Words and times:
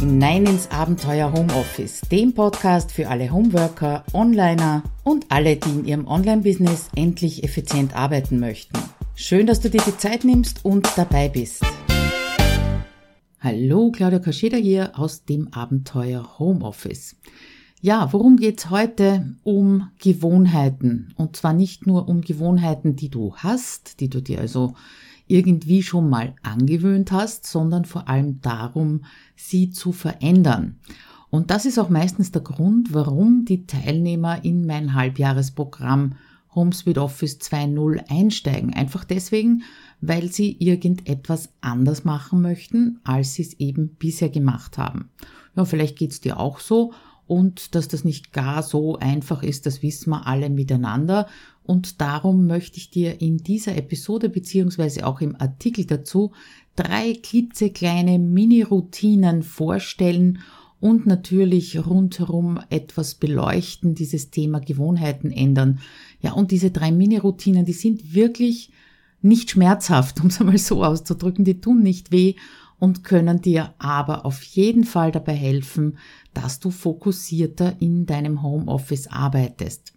hinein 0.00 0.46
ins 0.46 0.70
Abenteuer 0.70 1.30
Homeoffice, 1.30 2.00
dem 2.10 2.32
Podcast 2.32 2.90
für 2.90 3.08
alle 3.10 3.30
Homeworker, 3.30 4.02
Onliner 4.14 4.82
und 5.04 5.26
alle, 5.28 5.56
die 5.56 5.68
in 5.68 5.84
ihrem 5.84 6.06
Online-Business 6.06 6.88
endlich 6.96 7.44
effizient 7.44 7.94
arbeiten 7.94 8.40
möchten. 8.40 8.78
Schön, 9.14 9.46
dass 9.46 9.60
du 9.60 9.68
dir 9.68 9.82
die 9.86 9.98
Zeit 9.98 10.24
nimmst 10.24 10.64
und 10.64 10.88
dabei 10.96 11.28
bist. 11.28 11.62
Hallo, 13.40 13.90
Claudia 13.90 14.20
Kascheda 14.20 14.56
hier 14.56 14.98
aus 14.98 15.26
dem 15.26 15.52
Abenteuer 15.52 16.38
Homeoffice. 16.38 17.16
Ja, 17.82 18.10
worum 18.10 18.38
geht's 18.38 18.70
heute? 18.70 19.36
Um 19.42 19.90
Gewohnheiten. 19.98 21.12
Und 21.16 21.36
zwar 21.36 21.52
nicht 21.52 21.86
nur 21.86 22.08
um 22.08 22.22
Gewohnheiten, 22.22 22.96
die 22.96 23.10
du 23.10 23.34
hast, 23.36 24.00
die 24.00 24.08
du 24.08 24.22
dir 24.22 24.40
also 24.40 24.72
irgendwie 25.30 25.82
schon 25.82 26.10
mal 26.10 26.34
angewöhnt 26.42 27.12
hast, 27.12 27.46
sondern 27.46 27.84
vor 27.84 28.08
allem 28.08 28.40
darum, 28.40 29.04
sie 29.36 29.70
zu 29.70 29.92
verändern. 29.92 30.76
Und 31.30 31.50
das 31.50 31.64
ist 31.64 31.78
auch 31.78 31.88
meistens 31.88 32.32
der 32.32 32.42
Grund, 32.42 32.92
warum 32.92 33.44
die 33.44 33.66
Teilnehmer 33.66 34.44
in 34.44 34.66
mein 34.66 34.94
Halbjahresprogramm 34.94 36.16
HomeSuite 36.54 37.00
Office 37.00 37.38
2.0 37.38 38.10
einsteigen. 38.10 38.74
Einfach 38.74 39.04
deswegen, 39.04 39.62
weil 40.00 40.32
sie 40.32 40.56
irgendetwas 40.58 41.50
anders 41.60 42.04
machen 42.04 42.42
möchten, 42.42 42.98
als 43.04 43.34
sie 43.34 43.42
es 43.42 43.54
eben 43.60 43.90
bisher 44.00 44.30
gemacht 44.30 44.76
haben. 44.78 45.10
Ja, 45.54 45.64
vielleicht 45.64 45.96
geht's 45.96 46.20
dir 46.20 46.40
auch 46.40 46.58
so 46.58 46.92
und 47.28 47.76
dass 47.76 47.86
das 47.86 48.02
nicht 48.02 48.32
gar 48.32 48.64
so 48.64 48.98
einfach 48.98 49.44
ist, 49.44 49.64
das 49.66 49.84
wissen 49.84 50.10
wir 50.10 50.26
alle 50.26 50.50
miteinander. 50.50 51.28
Und 51.70 52.00
darum 52.00 52.48
möchte 52.48 52.78
ich 52.78 52.90
dir 52.90 53.20
in 53.20 53.44
dieser 53.44 53.76
Episode 53.76 54.28
beziehungsweise 54.28 55.06
auch 55.06 55.20
im 55.20 55.40
Artikel 55.40 55.84
dazu 55.84 56.32
drei 56.74 57.12
klitzekleine 57.12 58.18
Mini-Routinen 58.18 59.44
vorstellen 59.44 60.40
und 60.80 61.06
natürlich 61.06 61.86
rundherum 61.86 62.58
etwas 62.70 63.14
beleuchten, 63.14 63.94
dieses 63.94 64.30
Thema 64.32 64.58
Gewohnheiten 64.58 65.30
ändern. 65.30 65.78
Ja, 66.20 66.32
und 66.32 66.50
diese 66.50 66.72
drei 66.72 66.90
Mini-Routinen, 66.90 67.64
die 67.64 67.72
sind 67.72 68.14
wirklich 68.14 68.72
nicht 69.22 69.50
schmerzhaft, 69.50 70.20
um 70.24 70.26
es 70.26 70.40
einmal 70.40 70.58
so 70.58 70.82
auszudrücken, 70.82 71.44
die 71.44 71.60
tun 71.60 71.84
nicht 71.84 72.10
weh 72.10 72.34
und 72.80 73.04
können 73.04 73.42
dir 73.42 73.74
aber 73.78 74.26
auf 74.26 74.42
jeden 74.42 74.82
Fall 74.82 75.12
dabei 75.12 75.34
helfen, 75.34 75.98
dass 76.34 76.58
du 76.58 76.72
fokussierter 76.72 77.76
in 77.78 78.06
deinem 78.06 78.42
Homeoffice 78.42 79.06
arbeitest. 79.06 79.92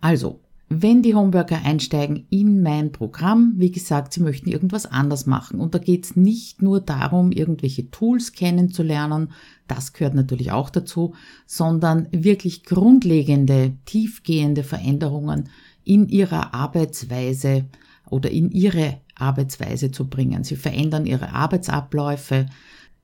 Also, 0.00 0.40
wenn 0.68 1.02
die 1.02 1.14
Homeworker 1.14 1.60
einsteigen 1.62 2.26
in 2.30 2.62
mein 2.62 2.90
Programm, 2.90 3.54
wie 3.56 3.70
gesagt, 3.70 4.12
sie 4.12 4.22
möchten 4.22 4.50
irgendwas 4.50 4.86
anders 4.86 5.26
machen. 5.26 5.60
Und 5.60 5.74
da 5.74 5.78
geht 5.78 6.04
es 6.04 6.16
nicht 6.16 6.62
nur 6.62 6.80
darum, 6.80 7.32
irgendwelche 7.32 7.90
Tools 7.90 8.32
kennenzulernen, 8.32 9.30
das 9.68 9.92
gehört 9.92 10.14
natürlich 10.14 10.52
auch 10.52 10.70
dazu, 10.70 11.14
sondern 11.46 12.08
wirklich 12.10 12.64
grundlegende, 12.64 13.72
tiefgehende 13.84 14.62
Veränderungen 14.62 15.48
in 15.84 16.08
ihrer 16.08 16.54
Arbeitsweise 16.54 17.66
oder 18.10 18.30
in 18.30 18.50
ihre 18.50 19.00
Arbeitsweise 19.14 19.90
zu 19.90 20.08
bringen. 20.08 20.44
Sie 20.44 20.56
verändern 20.56 21.06
ihre 21.06 21.32
Arbeitsabläufe, 21.32 22.46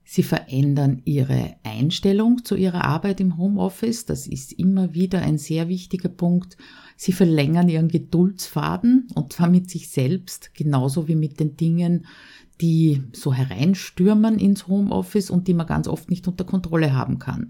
sie 0.03 0.23
verändern 0.23 1.01
ihre 1.05 1.55
Einstellung 1.63 2.43
zu 2.43 2.55
ihrer 2.55 2.83
Arbeit 2.85 3.19
im 3.19 3.37
Homeoffice. 3.37 4.05
Das 4.05 4.27
ist 4.27 4.51
immer 4.53 4.93
wieder 4.93 5.21
ein 5.21 5.37
sehr 5.37 5.67
wichtiger 5.67 6.09
Punkt. 6.09 6.57
Sie 7.03 7.13
verlängern 7.13 7.67
ihren 7.67 7.87
Geduldsfaden 7.87 9.07
und 9.15 9.33
zwar 9.33 9.49
mit 9.49 9.71
sich 9.71 9.89
selbst, 9.89 10.53
genauso 10.53 11.07
wie 11.07 11.15
mit 11.15 11.39
den 11.39 11.57
Dingen, 11.57 12.05
die 12.61 13.01
so 13.11 13.33
hereinstürmen 13.33 14.37
ins 14.37 14.67
Homeoffice 14.67 15.31
und 15.31 15.47
die 15.47 15.55
man 15.55 15.65
ganz 15.65 15.87
oft 15.87 16.11
nicht 16.11 16.27
unter 16.27 16.43
Kontrolle 16.43 16.93
haben 16.93 17.17
kann. 17.17 17.49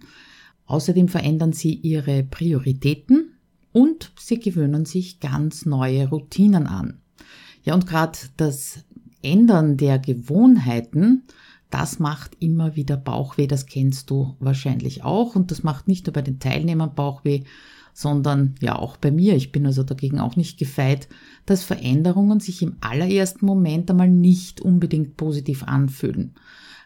Außerdem 0.67 1.09
verändern 1.09 1.51
sie 1.51 1.73
ihre 1.73 2.23
Prioritäten 2.23 3.33
und 3.73 4.13
sie 4.17 4.39
gewöhnen 4.39 4.85
sich 4.85 5.19
ganz 5.19 5.65
neue 5.65 6.07
Routinen 6.07 6.65
an. 6.65 7.01
Ja, 7.63 7.73
und 7.73 7.85
gerade 7.85 8.19
das 8.37 8.85
Ändern 9.21 9.75
der 9.75 9.99
Gewohnheiten, 9.99 11.23
das 11.69 11.99
macht 11.99 12.37
immer 12.39 12.77
wieder 12.77 12.95
Bauchweh, 12.95 13.47
das 13.47 13.65
kennst 13.65 14.11
du 14.11 14.33
wahrscheinlich 14.39 15.03
auch. 15.03 15.35
Und 15.35 15.51
das 15.51 15.61
macht 15.61 15.89
nicht 15.89 16.05
nur 16.05 16.13
bei 16.13 16.21
den 16.21 16.39
Teilnehmern 16.39 16.95
Bauchweh, 16.95 17.43
sondern 17.93 18.55
ja 18.61 18.77
auch 18.77 18.97
bei 18.97 19.11
mir. 19.11 19.35
Ich 19.35 19.51
bin 19.51 19.65
also 19.65 19.83
dagegen 19.83 20.19
auch 20.19 20.35
nicht 20.35 20.57
gefeit, 20.57 21.07
dass 21.45 21.63
Veränderungen 21.63 22.39
sich 22.39 22.61
im 22.61 22.75
allerersten 22.81 23.45
Moment 23.45 23.89
einmal 23.89 24.09
nicht 24.09 24.61
unbedingt 24.61 25.17
positiv 25.17 25.63
anfühlen. 25.63 26.35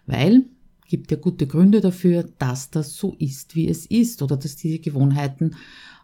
Weil 0.06 0.46
gibt 0.88 1.12
ja 1.12 1.18
gute 1.18 1.48
Gründe 1.48 1.82
dafür, 1.82 2.26
dass 2.38 2.70
das 2.70 2.96
so 2.96 3.16
ist, 3.20 3.56
wie 3.56 3.68
es 3.68 3.86
ist 3.86 4.22
oder 4.22 4.38
dass 4.38 4.56
diese 4.56 4.80
Gewohnheiten 4.80 5.56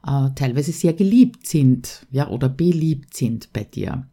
äh, 0.06 0.30
teilweise 0.36 0.72
sehr 0.72 0.94
geliebt 0.94 1.48
sind, 1.48 2.06
ja, 2.12 2.30
oder 2.30 2.50
beliebt 2.50 3.16
sind 3.16 3.54
bei 3.54 3.64
dir. 3.64 4.08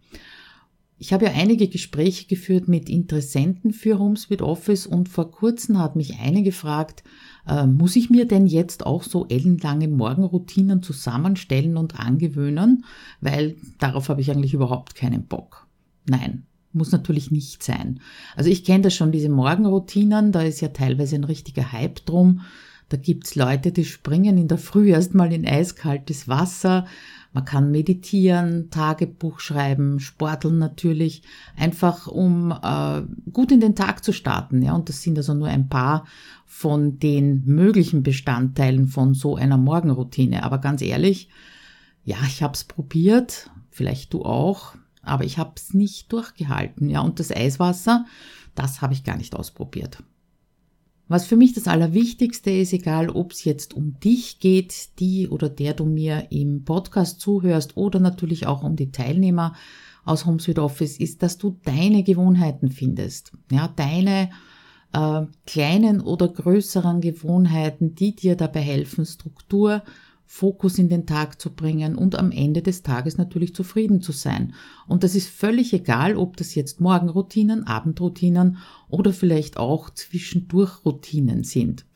Ich 1.00 1.12
habe 1.12 1.26
ja 1.26 1.32
einige 1.32 1.68
Gespräche 1.68 2.26
geführt 2.26 2.66
mit 2.66 2.88
Interessenten 2.88 3.72
für 3.72 4.00
HomeSuite 4.00 4.44
Office 4.44 4.84
und 4.84 5.08
vor 5.08 5.30
kurzem 5.30 5.78
hat 5.78 5.94
mich 5.94 6.18
eine 6.18 6.42
gefragt, 6.42 7.04
äh, 7.46 7.66
muss 7.66 7.94
ich 7.94 8.10
mir 8.10 8.26
denn 8.26 8.48
jetzt 8.48 8.84
auch 8.84 9.04
so 9.04 9.26
ellenlange 9.28 9.86
Morgenroutinen 9.86 10.82
zusammenstellen 10.82 11.76
und 11.76 12.00
angewöhnen? 12.00 12.84
Weil 13.20 13.56
darauf 13.78 14.08
habe 14.08 14.20
ich 14.20 14.30
eigentlich 14.32 14.54
überhaupt 14.54 14.96
keinen 14.96 15.26
Bock. 15.26 15.68
Nein, 16.06 16.46
muss 16.72 16.90
natürlich 16.90 17.30
nicht 17.30 17.62
sein. 17.62 18.00
Also 18.34 18.50
ich 18.50 18.64
kenne 18.64 18.82
das 18.82 18.94
schon, 18.94 19.12
diese 19.12 19.28
Morgenroutinen, 19.28 20.32
da 20.32 20.42
ist 20.42 20.60
ja 20.60 20.68
teilweise 20.68 21.14
ein 21.14 21.24
richtiger 21.24 21.70
Hype 21.70 22.04
drum. 22.06 22.40
Da 22.88 22.96
gibt's 22.96 23.34
Leute, 23.34 23.70
die 23.70 23.84
springen 23.84 24.38
in 24.38 24.48
der 24.48 24.58
Früh 24.58 24.90
erstmal 24.90 25.32
in 25.32 25.46
eiskaltes 25.46 26.28
Wasser, 26.28 26.86
man 27.32 27.44
kann 27.44 27.70
meditieren, 27.70 28.70
Tagebuch 28.70 29.40
schreiben, 29.40 30.00
sporteln 30.00 30.58
natürlich, 30.58 31.22
einfach 31.56 32.06
um 32.06 32.50
äh, 32.50 33.02
gut 33.30 33.52
in 33.52 33.60
den 33.60 33.76
Tag 33.76 34.02
zu 34.02 34.12
starten. 34.12 34.62
Ja, 34.62 34.72
und 34.72 34.88
das 34.88 35.02
sind 35.02 35.18
also 35.18 35.34
nur 35.34 35.48
ein 35.48 35.68
paar 35.68 36.06
von 36.46 36.98
den 36.98 37.44
möglichen 37.44 38.02
Bestandteilen 38.02 38.88
von 38.88 39.12
so 39.12 39.36
einer 39.36 39.58
Morgenroutine. 39.58 40.42
Aber 40.42 40.58
ganz 40.58 40.80
ehrlich, 40.80 41.28
ja, 42.02 42.16
ich 42.26 42.42
habe 42.42 42.54
es 42.54 42.64
probiert, 42.64 43.50
vielleicht 43.70 44.14
du 44.14 44.24
auch, 44.24 44.74
aber 45.02 45.24
ich 45.24 45.36
habe 45.36 45.52
es 45.56 45.74
nicht 45.74 46.10
durchgehalten. 46.12 46.88
Ja, 46.88 47.02
und 47.02 47.20
das 47.20 47.30
Eiswasser, 47.30 48.06
das 48.54 48.80
habe 48.80 48.94
ich 48.94 49.04
gar 49.04 49.16
nicht 49.16 49.36
ausprobiert. 49.36 50.02
Was 51.08 51.26
für 51.26 51.36
mich 51.36 51.54
das 51.54 51.66
Allerwichtigste 51.66 52.50
ist, 52.50 52.74
egal 52.74 53.08
ob 53.08 53.32
es 53.32 53.44
jetzt 53.44 53.72
um 53.72 53.98
dich 53.98 54.40
geht, 54.40 55.00
die 55.00 55.28
oder 55.28 55.48
der 55.48 55.72
du 55.72 55.86
mir 55.86 56.26
im 56.30 56.64
Podcast 56.64 57.20
zuhörst 57.20 57.78
oder 57.78 57.98
natürlich 57.98 58.46
auch 58.46 58.62
um 58.62 58.76
die 58.76 58.92
Teilnehmer 58.92 59.54
aus 60.04 60.26
HomeSuite 60.26 60.62
Office, 60.62 61.00
ist, 61.00 61.22
dass 61.22 61.38
du 61.38 61.58
deine 61.64 62.02
Gewohnheiten 62.02 62.70
findest. 62.70 63.32
Ja, 63.50 63.68
deine 63.74 64.30
äh, 64.92 65.22
kleinen 65.46 66.00
oder 66.02 66.28
größeren 66.28 67.00
Gewohnheiten, 67.00 67.94
die 67.94 68.14
dir 68.14 68.36
dabei 68.36 68.60
helfen, 68.60 69.06
Struktur 69.06 69.82
Fokus 70.30 70.78
in 70.78 70.90
den 70.90 71.06
Tag 71.06 71.40
zu 71.40 71.54
bringen 71.54 71.96
und 71.96 72.14
am 72.14 72.30
Ende 72.30 72.60
des 72.60 72.82
Tages 72.82 73.16
natürlich 73.16 73.54
zufrieden 73.54 74.02
zu 74.02 74.12
sein. 74.12 74.52
Und 74.86 75.02
das 75.02 75.14
ist 75.14 75.28
völlig 75.28 75.72
egal, 75.72 76.16
ob 76.16 76.36
das 76.36 76.54
jetzt 76.54 76.82
Morgenroutinen, 76.82 77.66
Abendroutinen 77.66 78.58
oder 78.90 79.14
vielleicht 79.14 79.56
auch 79.56 79.88
zwischendurch 79.88 80.84
Routinen 80.84 81.44
sind. 81.44 81.86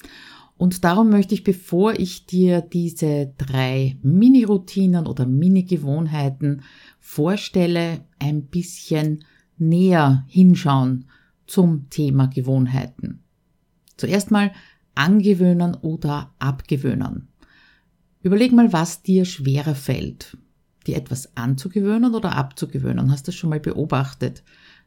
Und 0.57 0.83
darum 0.83 1.11
möchte 1.11 1.35
ich, 1.35 1.45
bevor 1.45 1.93
ich 2.01 2.25
dir 2.25 2.63
diese 2.63 3.35
drei 3.37 3.99
Mini-Routinen 4.03 5.07
oder 5.07 5.27
Mini-Gewohnheiten 5.27 6.63
vorstelle, 7.01 8.01
ein 8.19 8.47
bisschen 8.47 9.25
näher 9.59 10.25
hinschauen 10.27 11.05
zum 11.47 11.91
Thema 11.91 12.29
Gewohnheiten. 12.29 13.23
Zuerst 13.99 14.31
mal 14.31 14.53
angewöhnen 14.95 15.75
oder 15.75 16.33
abgewöhnen. 16.39 17.29
Überleg 18.23 18.53
mal, 18.53 18.73
was 18.73 19.03
dir 19.03 19.25
schwerer 19.25 19.75
fällt, 19.75 20.37
dir 20.87 20.97
etwas 20.97 21.37
anzugewöhnen 21.37 22.15
oder 22.15 22.37
abzugewöhnen. 22.37 23.11
Hast 23.11 23.27
du 23.27 23.31
das 23.31 23.35
schon 23.37 23.51
mal 23.51 23.61
beobachtet? 23.61 24.45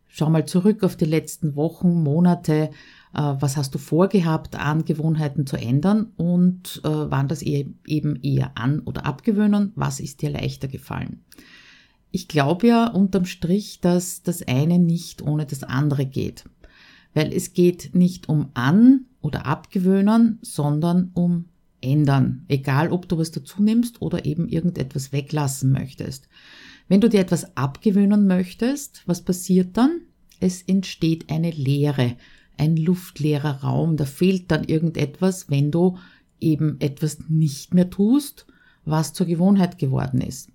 Schau 0.07 0.29
mal 0.29 0.45
zurück 0.45 0.83
auf 0.83 0.95
die 0.95 1.05
letzten 1.05 1.57
Wochen, 1.57 2.01
Monate. 2.01 2.69
Äh, 3.13 3.33
was 3.39 3.57
hast 3.57 3.75
du 3.75 3.77
vorgehabt, 3.77 4.55
Angewohnheiten 4.55 5.45
zu 5.45 5.57
ändern? 5.57 6.13
Und 6.15 6.79
äh, 6.85 6.87
waren 6.87 7.27
das 7.27 7.41
eben 7.41 8.15
eher 8.21 8.57
an- 8.57 8.79
oder 8.79 9.05
abgewöhnen? 9.05 9.73
Was 9.75 9.99
ist 9.99 10.21
dir 10.21 10.29
leichter 10.29 10.69
gefallen? 10.69 11.25
Ich 12.11 12.29
glaube 12.29 12.67
ja 12.67 12.87
unterm 12.87 13.25
Strich, 13.25 13.81
dass 13.81 14.23
das 14.23 14.47
eine 14.47 14.79
nicht 14.79 15.21
ohne 15.21 15.45
das 15.45 15.63
andere 15.63 16.05
geht. 16.05 16.45
Weil 17.13 17.33
es 17.33 17.51
geht 17.51 17.93
nicht 17.93 18.29
um 18.29 18.51
an- 18.53 19.07
oder 19.19 19.45
abgewöhnen, 19.45 20.39
sondern 20.41 21.11
um 21.13 21.49
ändern, 21.85 22.45
egal 22.47 22.91
ob 22.91 23.07
du 23.07 23.17
was 23.17 23.31
dazu 23.31 23.61
nimmst 23.61 24.01
oder 24.01 24.25
eben 24.25 24.47
irgendetwas 24.49 25.11
weglassen 25.11 25.71
möchtest. 25.71 26.27
Wenn 26.87 27.01
du 27.01 27.09
dir 27.09 27.19
etwas 27.19 27.55
abgewöhnen 27.55 28.27
möchtest, 28.27 29.03
was 29.05 29.21
passiert 29.21 29.77
dann? 29.77 30.01
Es 30.39 30.61
entsteht 30.63 31.29
eine 31.29 31.51
Leere, 31.51 32.17
ein 32.57 32.77
luftleerer 32.77 33.63
Raum, 33.63 33.97
da 33.97 34.05
fehlt 34.05 34.51
dann 34.51 34.63
irgendetwas, 34.63 35.49
wenn 35.49 35.71
du 35.71 35.97
eben 36.39 36.79
etwas 36.79 37.29
nicht 37.29 37.73
mehr 37.73 37.89
tust, 37.89 38.45
was 38.83 39.13
zur 39.13 39.25
Gewohnheit 39.25 39.77
geworden 39.77 40.21
ist. 40.21 40.51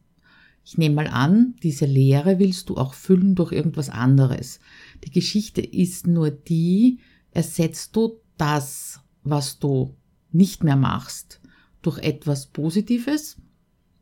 Ich 0.64 0.78
nehme 0.78 0.96
mal 0.96 1.08
an, 1.08 1.54
diese 1.62 1.86
Leere 1.86 2.38
willst 2.38 2.68
du 2.68 2.76
auch 2.76 2.94
füllen 2.94 3.34
durch 3.34 3.50
irgendwas 3.50 3.88
anderes. 3.88 4.60
Die 5.04 5.10
Geschichte 5.10 5.60
ist 5.62 6.06
nur 6.06 6.30
die, 6.30 7.00
ersetzt 7.32 7.96
du 7.96 8.20
das, 8.36 9.00
was 9.24 9.58
du 9.58 9.96
nicht 10.32 10.64
mehr 10.64 10.76
machst, 10.76 11.40
durch 11.82 11.98
etwas 11.98 12.46
Positives, 12.46 13.36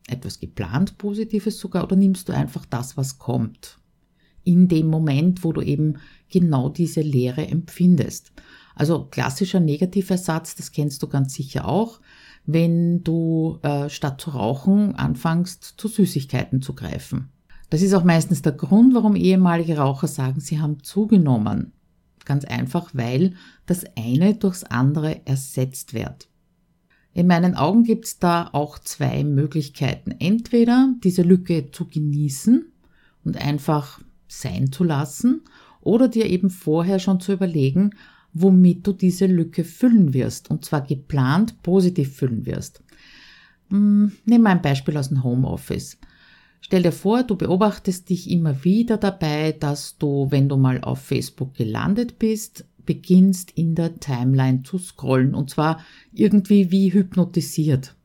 etwas 0.07 0.39
geplant 0.39 0.97
Positives 0.97 1.59
sogar, 1.59 1.83
oder 1.83 1.95
nimmst 1.95 2.29
du 2.29 2.33
einfach 2.33 2.65
das, 2.65 2.97
was 2.97 3.19
kommt? 3.19 3.79
In 4.43 4.67
dem 4.67 4.87
Moment, 4.87 5.43
wo 5.43 5.53
du 5.53 5.61
eben 5.61 5.97
genau 6.29 6.69
diese 6.69 7.01
Leere 7.01 7.47
empfindest. 7.47 8.31
Also 8.75 9.05
klassischer 9.05 9.59
Negativersatz, 9.59 10.55
das 10.55 10.71
kennst 10.71 11.03
du 11.03 11.07
ganz 11.07 11.33
sicher 11.33 11.67
auch, 11.67 11.99
wenn 12.45 13.03
du 13.03 13.59
äh, 13.61 13.89
statt 13.89 14.21
zu 14.21 14.31
rauchen 14.31 14.95
anfängst, 14.95 15.75
zu 15.77 15.87
Süßigkeiten 15.87 16.61
zu 16.61 16.73
greifen. 16.73 17.29
Das 17.69 17.81
ist 17.81 17.93
auch 17.93 18.03
meistens 18.03 18.41
der 18.41 18.53
Grund, 18.53 18.95
warum 18.95 19.15
ehemalige 19.15 19.77
Raucher 19.77 20.07
sagen, 20.07 20.39
sie 20.39 20.59
haben 20.59 20.81
zugenommen. 20.81 21.73
Ganz 22.29 22.45
einfach, 22.45 22.91
weil 22.93 23.33
das 23.65 23.85
eine 23.97 24.35
durchs 24.35 24.63
andere 24.63 25.25
ersetzt 25.25 25.95
wird. 25.95 26.27
In 27.11 27.25
meinen 27.25 27.55
Augen 27.55 27.83
gibt 27.83 28.05
es 28.05 28.19
da 28.19 28.51
auch 28.51 28.77
zwei 28.77 29.23
Möglichkeiten. 29.23 30.11
Entweder 30.11 30.93
diese 31.03 31.23
Lücke 31.23 31.71
zu 31.71 31.87
genießen 31.87 32.71
und 33.25 33.43
einfach 33.43 33.99
sein 34.27 34.71
zu 34.71 34.83
lassen 34.83 35.41
oder 35.81 36.07
dir 36.07 36.27
eben 36.27 36.51
vorher 36.51 36.99
schon 36.99 37.19
zu 37.19 37.33
überlegen, 37.33 37.95
womit 38.31 38.85
du 38.85 38.93
diese 38.93 39.25
Lücke 39.25 39.63
füllen 39.63 40.13
wirst 40.13 40.51
und 40.51 40.63
zwar 40.63 40.81
geplant 40.81 41.63
positiv 41.63 42.15
füllen 42.15 42.45
wirst. 42.45 42.83
Hm, 43.69 44.11
Nehmen 44.25 44.43
wir 44.43 44.51
ein 44.51 44.61
Beispiel 44.61 44.95
aus 44.97 45.09
dem 45.09 45.23
Homeoffice. 45.23 45.97
Stell 46.61 46.83
dir 46.83 46.91
vor, 46.91 47.23
du 47.23 47.35
beobachtest 47.35 48.09
dich 48.09 48.29
immer 48.29 48.63
wieder 48.63 48.97
dabei, 48.97 49.53
dass 49.53 49.97
du, 49.97 50.27
wenn 50.29 50.49
du 50.49 50.57
mal 50.57 50.81
auf 50.81 51.01
Facebook 51.01 51.55
gelandet 51.55 52.19
bist, 52.19 52.65
beginnst 52.85 53.51
in 53.51 53.75
der 53.75 53.99
Timeline 53.99 54.63
zu 54.63 54.77
scrollen 54.77 55.35
und 55.35 55.49
zwar 55.49 55.83
irgendwie 56.11 56.71
wie 56.71 56.91
hypnotisiert. 56.91 57.95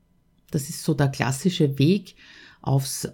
Das 0.51 0.69
ist 0.69 0.83
so 0.83 0.95
der 0.95 1.09
klassische 1.09 1.79
Weg 1.79 2.17
aufs 2.61 3.09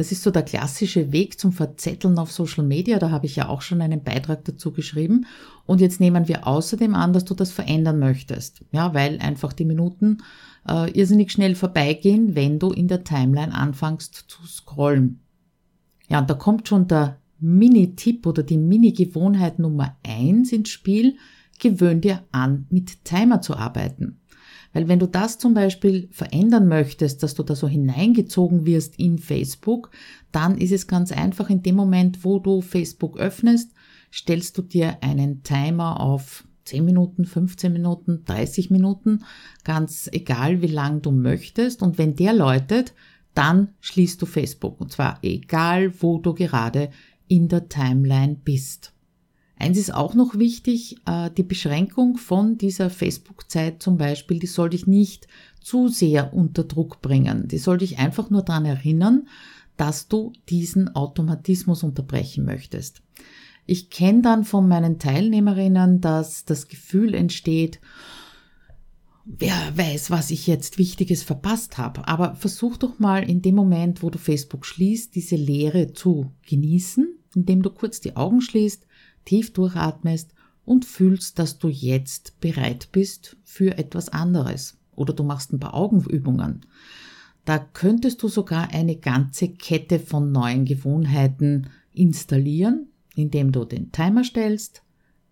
das 0.00 0.12
ist 0.12 0.22
so 0.22 0.30
der 0.30 0.44
klassische 0.44 1.12
Weg 1.12 1.38
zum 1.38 1.52
Verzetteln 1.52 2.18
auf 2.18 2.32
Social 2.32 2.64
Media. 2.64 2.98
Da 2.98 3.10
habe 3.10 3.26
ich 3.26 3.36
ja 3.36 3.50
auch 3.50 3.60
schon 3.60 3.82
einen 3.82 4.02
Beitrag 4.02 4.46
dazu 4.46 4.72
geschrieben. 4.72 5.26
Und 5.66 5.82
jetzt 5.82 6.00
nehmen 6.00 6.26
wir 6.26 6.46
außerdem 6.46 6.94
an, 6.94 7.12
dass 7.12 7.26
du 7.26 7.34
das 7.34 7.52
verändern 7.52 7.98
möchtest. 7.98 8.64
Ja, 8.72 8.94
weil 8.94 9.18
einfach 9.18 9.52
die 9.52 9.66
Minuten 9.66 10.22
äh, 10.66 10.90
irrsinnig 10.92 11.30
schnell 11.32 11.54
vorbeigehen, 11.54 12.34
wenn 12.34 12.58
du 12.58 12.70
in 12.70 12.88
der 12.88 13.04
Timeline 13.04 13.54
anfängst 13.54 14.24
zu 14.26 14.46
scrollen. 14.46 15.20
Ja, 16.08 16.20
und 16.20 16.30
da 16.30 16.34
kommt 16.34 16.66
schon 16.66 16.88
der 16.88 17.18
Mini-Tipp 17.38 18.26
oder 18.26 18.42
die 18.42 18.56
Mini-Gewohnheit 18.56 19.58
Nummer 19.58 19.98
eins 20.02 20.50
ins 20.50 20.70
Spiel. 20.70 21.16
Gewöhn 21.58 22.00
dir 22.00 22.24
an, 22.32 22.64
mit 22.70 23.04
Timer 23.04 23.42
zu 23.42 23.54
arbeiten. 23.54 24.19
Weil 24.72 24.88
wenn 24.88 24.98
du 24.98 25.06
das 25.06 25.38
zum 25.38 25.54
Beispiel 25.54 26.08
verändern 26.12 26.68
möchtest, 26.68 27.22
dass 27.22 27.34
du 27.34 27.42
da 27.42 27.56
so 27.56 27.66
hineingezogen 27.66 28.66
wirst 28.66 28.98
in 28.98 29.18
Facebook, 29.18 29.90
dann 30.32 30.58
ist 30.58 30.72
es 30.72 30.86
ganz 30.86 31.10
einfach, 31.12 31.50
in 31.50 31.62
dem 31.62 31.74
Moment, 31.74 32.24
wo 32.24 32.38
du 32.38 32.60
Facebook 32.60 33.18
öffnest, 33.18 33.72
stellst 34.12 34.56
du 34.58 34.62
dir 34.62 35.02
einen 35.02 35.42
Timer 35.42 36.00
auf 36.00 36.44
10 36.64 36.84
Minuten, 36.84 37.24
15 37.24 37.72
Minuten, 37.72 38.24
30 38.24 38.70
Minuten, 38.70 39.24
ganz 39.64 40.08
egal 40.12 40.62
wie 40.62 40.68
lang 40.68 41.02
du 41.02 41.10
möchtest. 41.10 41.82
Und 41.82 41.98
wenn 41.98 42.14
der 42.14 42.32
läutet, 42.32 42.94
dann 43.34 43.74
schließt 43.80 44.22
du 44.22 44.26
Facebook. 44.26 44.80
Und 44.80 44.92
zwar 44.92 45.18
egal, 45.22 45.92
wo 46.00 46.18
du 46.18 46.34
gerade 46.34 46.90
in 47.26 47.48
der 47.48 47.68
Timeline 47.68 48.36
bist. 48.44 48.92
Eins 49.60 49.76
ist 49.76 49.92
auch 49.92 50.14
noch 50.14 50.38
wichtig, 50.38 50.96
äh, 51.04 51.30
die 51.30 51.42
Beschränkung 51.42 52.16
von 52.16 52.56
dieser 52.56 52.88
Facebook-Zeit 52.88 53.82
zum 53.82 53.98
Beispiel, 53.98 54.38
die 54.38 54.46
soll 54.46 54.70
dich 54.70 54.86
nicht 54.86 55.28
zu 55.60 55.88
sehr 55.88 56.32
unter 56.32 56.64
Druck 56.64 57.02
bringen. 57.02 57.46
Die 57.46 57.58
soll 57.58 57.76
dich 57.76 57.98
einfach 57.98 58.30
nur 58.30 58.42
daran 58.42 58.64
erinnern, 58.64 59.28
dass 59.76 60.08
du 60.08 60.32
diesen 60.48 60.94
Automatismus 60.96 61.82
unterbrechen 61.82 62.46
möchtest. 62.46 63.02
Ich 63.66 63.90
kenne 63.90 64.22
dann 64.22 64.44
von 64.44 64.66
meinen 64.66 64.98
Teilnehmerinnen, 64.98 66.00
dass 66.00 66.46
das 66.46 66.66
Gefühl 66.68 67.14
entsteht, 67.14 67.80
wer 69.26 69.76
weiß, 69.76 70.10
was 70.10 70.30
ich 70.30 70.46
jetzt 70.46 70.78
Wichtiges 70.78 71.22
verpasst 71.22 71.76
habe. 71.76 72.08
Aber 72.08 72.34
versuch 72.34 72.78
doch 72.78 72.98
mal 72.98 73.28
in 73.28 73.42
dem 73.42 73.56
Moment, 73.56 74.02
wo 74.02 74.08
du 74.08 74.16
Facebook 74.18 74.64
schließt, 74.64 75.14
diese 75.14 75.36
Leere 75.36 75.92
zu 75.92 76.32
genießen, 76.48 77.06
indem 77.34 77.60
du 77.60 77.68
kurz 77.68 78.00
die 78.00 78.16
Augen 78.16 78.40
schließt, 78.40 78.86
tief 79.24 79.52
durchatmest 79.52 80.34
und 80.64 80.84
fühlst, 80.84 81.38
dass 81.38 81.58
du 81.58 81.68
jetzt 81.68 82.38
bereit 82.40 82.88
bist 82.92 83.36
für 83.42 83.78
etwas 83.78 84.08
anderes. 84.08 84.78
Oder 84.94 85.14
du 85.14 85.24
machst 85.24 85.52
ein 85.52 85.60
paar 85.60 85.74
Augenübungen. 85.74 86.66
Da 87.44 87.58
könntest 87.58 88.22
du 88.22 88.28
sogar 88.28 88.68
eine 88.70 88.96
ganze 88.96 89.48
Kette 89.48 89.98
von 89.98 90.30
neuen 90.30 90.64
Gewohnheiten 90.64 91.70
installieren, 91.92 92.88
indem 93.14 93.50
du 93.50 93.64
den 93.64 93.92
Timer 93.92 94.24
stellst, 94.24 94.82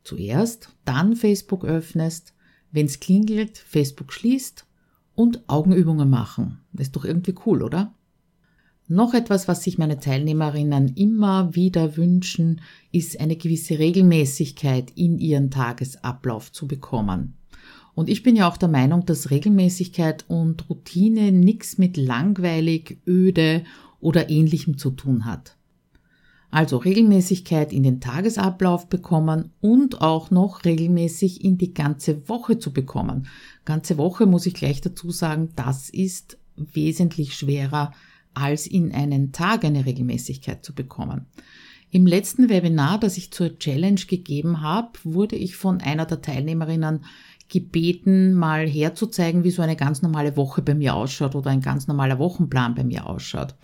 zuerst, 0.03 0.75
dann 0.85 1.17
Facebook 1.17 1.65
öffnest, 1.65 2.35
wenn 2.73 2.87
es 2.87 2.99
klingelt, 2.99 3.59
Facebook 3.59 4.13
schließt 4.13 4.67
und 5.15 5.49
Augenübungen 5.49 6.09
machen. 6.09 6.61
Ist 6.77 6.97
doch 6.97 7.05
irgendwie 7.05 7.35
cool, 7.47 7.63
oder? 7.63 7.95
Noch 8.91 9.13
etwas, 9.13 9.49
was 9.49 9.63
sich 9.63 9.77
meine 9.77 10.01
Teilnehmerinnen 10.01 10.95
immer 10.97 11.55
wieder 11.55 11.99
wünschen, 11.99 12.63
ist 12.91 13.21
eine 13.21 13.37
gewisse 13.37 13.79
Regelmäßigkeit 13.79 14.93
in 14.95 15.19
ihren 15.19 15.51
Tagesablauf 15.51 16.53
zu 16.53 16.67
bekommen. 16.67 17.35
Und 17.95 18.09
ich 18.09 18.23
bin 18.23 18.35
ja 18.35 18.49
auch 18.49 18.57
der 18.57 18.71
Meinung, 18.71 19.05
dass 19.05 19.31
Regelmäßigkeit 19.31 20.25
und 20.29 20.71
Routine 20.71 21.33
nichts 21.33 21.77
mit 21.77 21.99
langweilig, 21.99 22.99
öde 23.07 23.65
oder 24.01 24.31
ähnlichem 24.31 24.79
zu 24.79 24.91
tun 24.91 25.27
hat. 25.27 25.59
Also 26.51 26.79
Regelmäßigkeit 26.79 27.75
in 27.75 27.83
den 27.83 28.01
Tagesablauf 28.01 28.89
bekommen 28.89 29.51
und 29.61 30.01
auch 30.01 30.31
noch 30.31 30.65
regelmäßig 30.65 31.45
in 31.45 31.59
die 31.59 31.75
ganze 31.75 32.27
Woche 32.27 32.59
zu 32.59 32.73
bekommen. 32.73 33.27
Ganze 33.67 33.99
Woche 33.99 34.25
muss 34.25 34.47
ich 34.47 34.55
gleich 34.55 34.81
dazu 34.81 35.11
sagen, 35.11 35.51
das 35.57 35.91
ist 35.91 36.39
wesentlich 36.57 37.35
schwerer 37.35 37.93
als 38.41 38.67
in 38.67 38.95
einen 38.95 39.33
Tag 39.33 39.65
eine 39.65 39.87
Regelmäßigkeit 39.87 40.65
zu 40.65 40.75
bekommen. 40.75 41.27
Im 41.91 42.07
letzten 42.07 42.51
Webinar, 42.51 43.01
das 43.01 43.17
ich 43.17 43.33
zur 43.33 43.59
Challenge 43.59 44.01
gegeben 44.07 44.61
habe, 44.61 44.99
wurde 45.05 45.37
ich 45.37 45.57
von 45.57 45.81
einer 45.81 46.05
der 46.05 46.21
Teilnehmerinnen 46.21 47.05
gebeten, 47.49 48.35
mal 48.35 48.69
herzuzeigen, 48.69 49.43
wie 49.43 49.51
so 49.51 49.63
eine 49.63 49.77
ganz 49.77 50.03
normale 50.03 50.37
Woche 50.37 50.61
bei 50.61 50.75
mir 50.75 50.95
ausschaut 50.95 51.35
oder 51.35 51.51
ein 51.51 51.63
ganz 51.63 51.87
normaler 51.87 52.19
Wochenplan 52.19 52.75
bei 52.75 52.85
mir 52.85 53.07
ausschaut. 53.07 53.55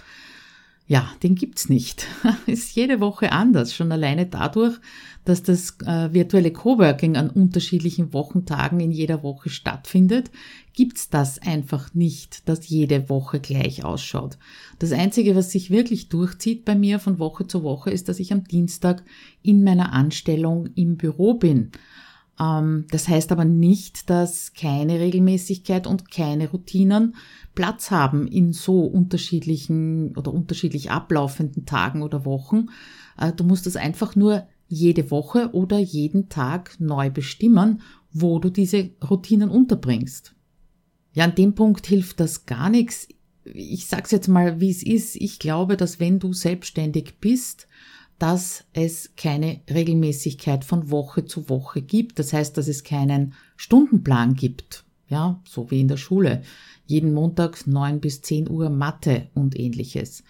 Ja, 0.87 1.11
den 1.23 1.35
gibt's 1.35 1.71
nicht. 1.71 2.07
Ist 2.47 2.77
jede 2.77 3.01
Woche 3.01 3.33
anders, 3.33 3.73
schon 3.73 3.91
alleine 3.91 4.27
dadurch, 4.27 4.79
dass 5.25 5.43
das 5.43 5.79
äh, 5.87 6.13
virtuelle 6.13 6.53
Coworking 6.53 7.17
an 7.17 7.31
unterschiedlichen 7.31 8.13
Wochentagen 8.13 8.81
in 8.81 8.93
jeder 8.93 9.23
Woche 9.23 9.49
stattfindet, 9.49 10.31
gibt's 10.75 11.09
das 11.09 11.41
einfach 11.41 11.95
nicht, 11.95 12.47
dass 12.51 12.69
jede 12.69 13.09
Woche 13.09 13.41
gleich 13.41 13.83
ausschaut. 13.83 14.37
Das 14.79 14.93
einzige, 14.93 15.35
was 15.35 15.51
sich 15.51 15.71
wirklich 15.71 16.11
durchzieht 16.11 16.67
bei 16.67 16.75
mir 16.75 16.99
von 16.99 17.19
Woche 17.19 17.47
zu 17.47 17.63
Woche, 17.63 17.91
ist, 17.91 18.11
dass 18.11 18.21
ich 18.21 18.31
am 18.35 18.45
Dienstag 18.45 19.03
in 19.43 19.65
meiner 19.65 19.95
Anstellung 19.95 20.69
im 20.75 20.99
Büro 20.99 21.33
bin. 21.35 21.71
Ähm, 22.41 22.87
das 22.91 23.09
heißt 23.09 23.33
aber 23.33 23.45
nicht, 23.45 24.11
dass 24.11 24.53
keine 24.55 25.01
Regelmäßigkeit 25.01 25.87
und 25.87 26.11
keine 26.11 26.51
Routinen 26.51 27.15
Platz 27.55 27.91
haben 27.91 28.27
in 28.27 28.53
so 28.53 28.81
unterschiedlichen 28.81 30.17
oder 30.17 30.33
unterschiedlich 30.33 30.91
ablaufenden 30.91 31.67
Tagen 31.67 32.03
oder 32.03 32.25
Wochen. 32.25 32.67
Äh, 33.19 33.33
du 33.33 33.45
musst 33.45 33.67
das 33.67 33.77
einfach 33.77 34.17
nur 34.17 34.47
jede 34.67 35.11
Woche 35.11 35.51
oder 35.53 35.79
jeden 35.79 36.29
Tag 36.29 36.77
neu 36.81 37.11
bestimmen, 37.11 37.83
wo 38.13 38.39
du 38.39 38.51
diese 38.51 38.91
Routinen 39.09 39.51
unterbringst. 39.51 40.35
Ja, 41.13 41.25
an 41.25 41.35
dem 41.35 41.55
Punkt 41.55 41.87
hilft 41.87 42.19
das 42.19 42.47
gar 42.47 42.71
nichts. 42.71 43.09
Ich 43.45 43.87
sag's 43.87 44.11
jetzt 44.11 44.27
mal, 44.27 44.61
wie 44.61 44.71
es 44.71 44.83
ist. 44.83 45.17
Ich 45.17 45.39
glaube, 45.39 45.77
dass 45.77 46.01
wenn 46.01 46.19
du 46.19 46.33
selbstständig 46.33 47.21
bist, 47.21 47.69
dass 48.19 48.65
es 48.73 49.11
keine 49.17 49.61
Regelmäßigkeit 49.69 50.65
von 50.65 50.91
Woche 50.91 51.25
zu 51.25 51.49
Woche 51.49 51.83
gibt. 51.83 52.19
Das 52.19 52.33
heißt, 52.33 52.57
dass 52.57 52.69
es 52.69 52.85
keinen 52.85 53.35
Stundenplan 53.57 54.35
gibt. 54.35 54.85
Ja, 55.09 55.41
so 55.45 55.71
wie 55.71 55.81
in 55.81 55.89
der 55.89 55.97
Schule. 55.97 56.43
Jeden 56.87 57.13
Montag 57.13 57.67
neun 57.67 58.01
bis 58.01 58.23
zehn 58.23 58.49
Uhr 58.49 58.71
Mathe 58.71 59.29
und 59.35 59.59
ähnliches. 59.59 60.25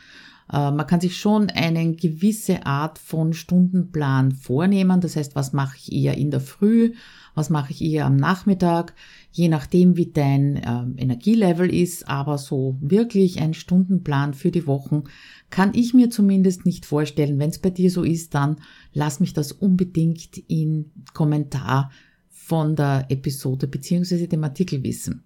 Äh, 0.52 0.70
man 0.70 0.86
kann 0.86 1.00
sich 1.00 1.16
schon 1.16 1.50
eine 1.50 1.94
gewisse 1.94 2.66
Art 2.66 2.98
von 2.98 3.32
Stundenplan 3.32 4.32
vornehmen. 4.32 5.00
Das 5.00 5.16
heißt, 5.16 5.34
was 5.34 5.52
mache 5.52 5.76
ich 5.78 5.92
eher 5.92 6.16
in 6.16 6.30
der 6.30 6.40
Früh, 6.40 6.92
was 7.34 7.50
mache 7.50 7.72
ich 7.72 7.82
eher 7.82 8.06
am 8.06 8.16
Nachmittag, 8.16 8.94
je 9.32 9.48
nachdem, 9.48 9.96
wie 9.96 10.12
dein 10.12 10.56
äh, 10.56 11.02
Energielevel 11.02 11.72
ist. 11.72 12.08
Aber 12.08 12.38
so 12.38 12.76
wirklich 12.80 13.40
ein 13.40 13.54
Stundenplan 13.54 14.34
für 14.34 14.50
die 14.50 14.66
Wochen 14.66 15.04
kann 15.50 15.72
ich 15.74 15.94
mir 15.94 16.10
zumindest 16.10 16.66
nicht 16.66 16.86
vorstellen. 16.86 17.38
Wenn 17.38 17.50
es 17.50 17.58
bei 17.58 17.70
dir 17.70 17.90
so 17.90 18.02
ist, 18.02 18.34
dann 18.34 18.56
lass 18.92 19.20
mich 19.20 19.32
das 19.32 19.52
unbedingt 19.52 20.38
in 20.48 20.90
Kommentar 21.12 21.90
von 22.28 22.76
der 22.76 23.06
Episode 23.08 23.66
beziehungsweise 23.66 24.28
dem 24.28 24.44
Artikel 24.44 24.82
wissen. 24.82 25.24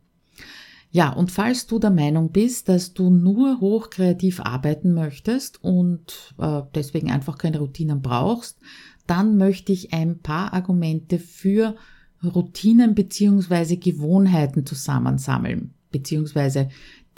Ja, 0.91 1.11
und 1.13 1.31
falls 1.31 1.67
du 1.67 1.79
der 1.79 1.91
Meinung 1.91 2.33
bist, 2.33 2.69
dass 2.69 2.95
du 2.95 3.11
nur 3.11 3.61
hochkreativ 3.61 4.41
arbeiten 4.41 4.95
möchtest 4.95 5.63
und 5.63 6.35
äh, 6.39 6.63
deswegen 6.75 7.11
einfach 7.11 7.37
keine 7.37 7.59
Routinen 7.59 8.01
brauchst, 8.01 8.59
dann 9.07 9.37
möchte 9.37 9.73
ich 9.73 9.93
ein 9.93 10.21
paar 10.21 10.55
Argumente 10.55 11.19
für 11.19 11.77
Routinen 12.25 12.95
beziehungsweise 12.95 13.77
Gewohnheiten 13.77 14.67
zusammensammeln, 14.67 15.75
beziehungsweise 15.91 16.69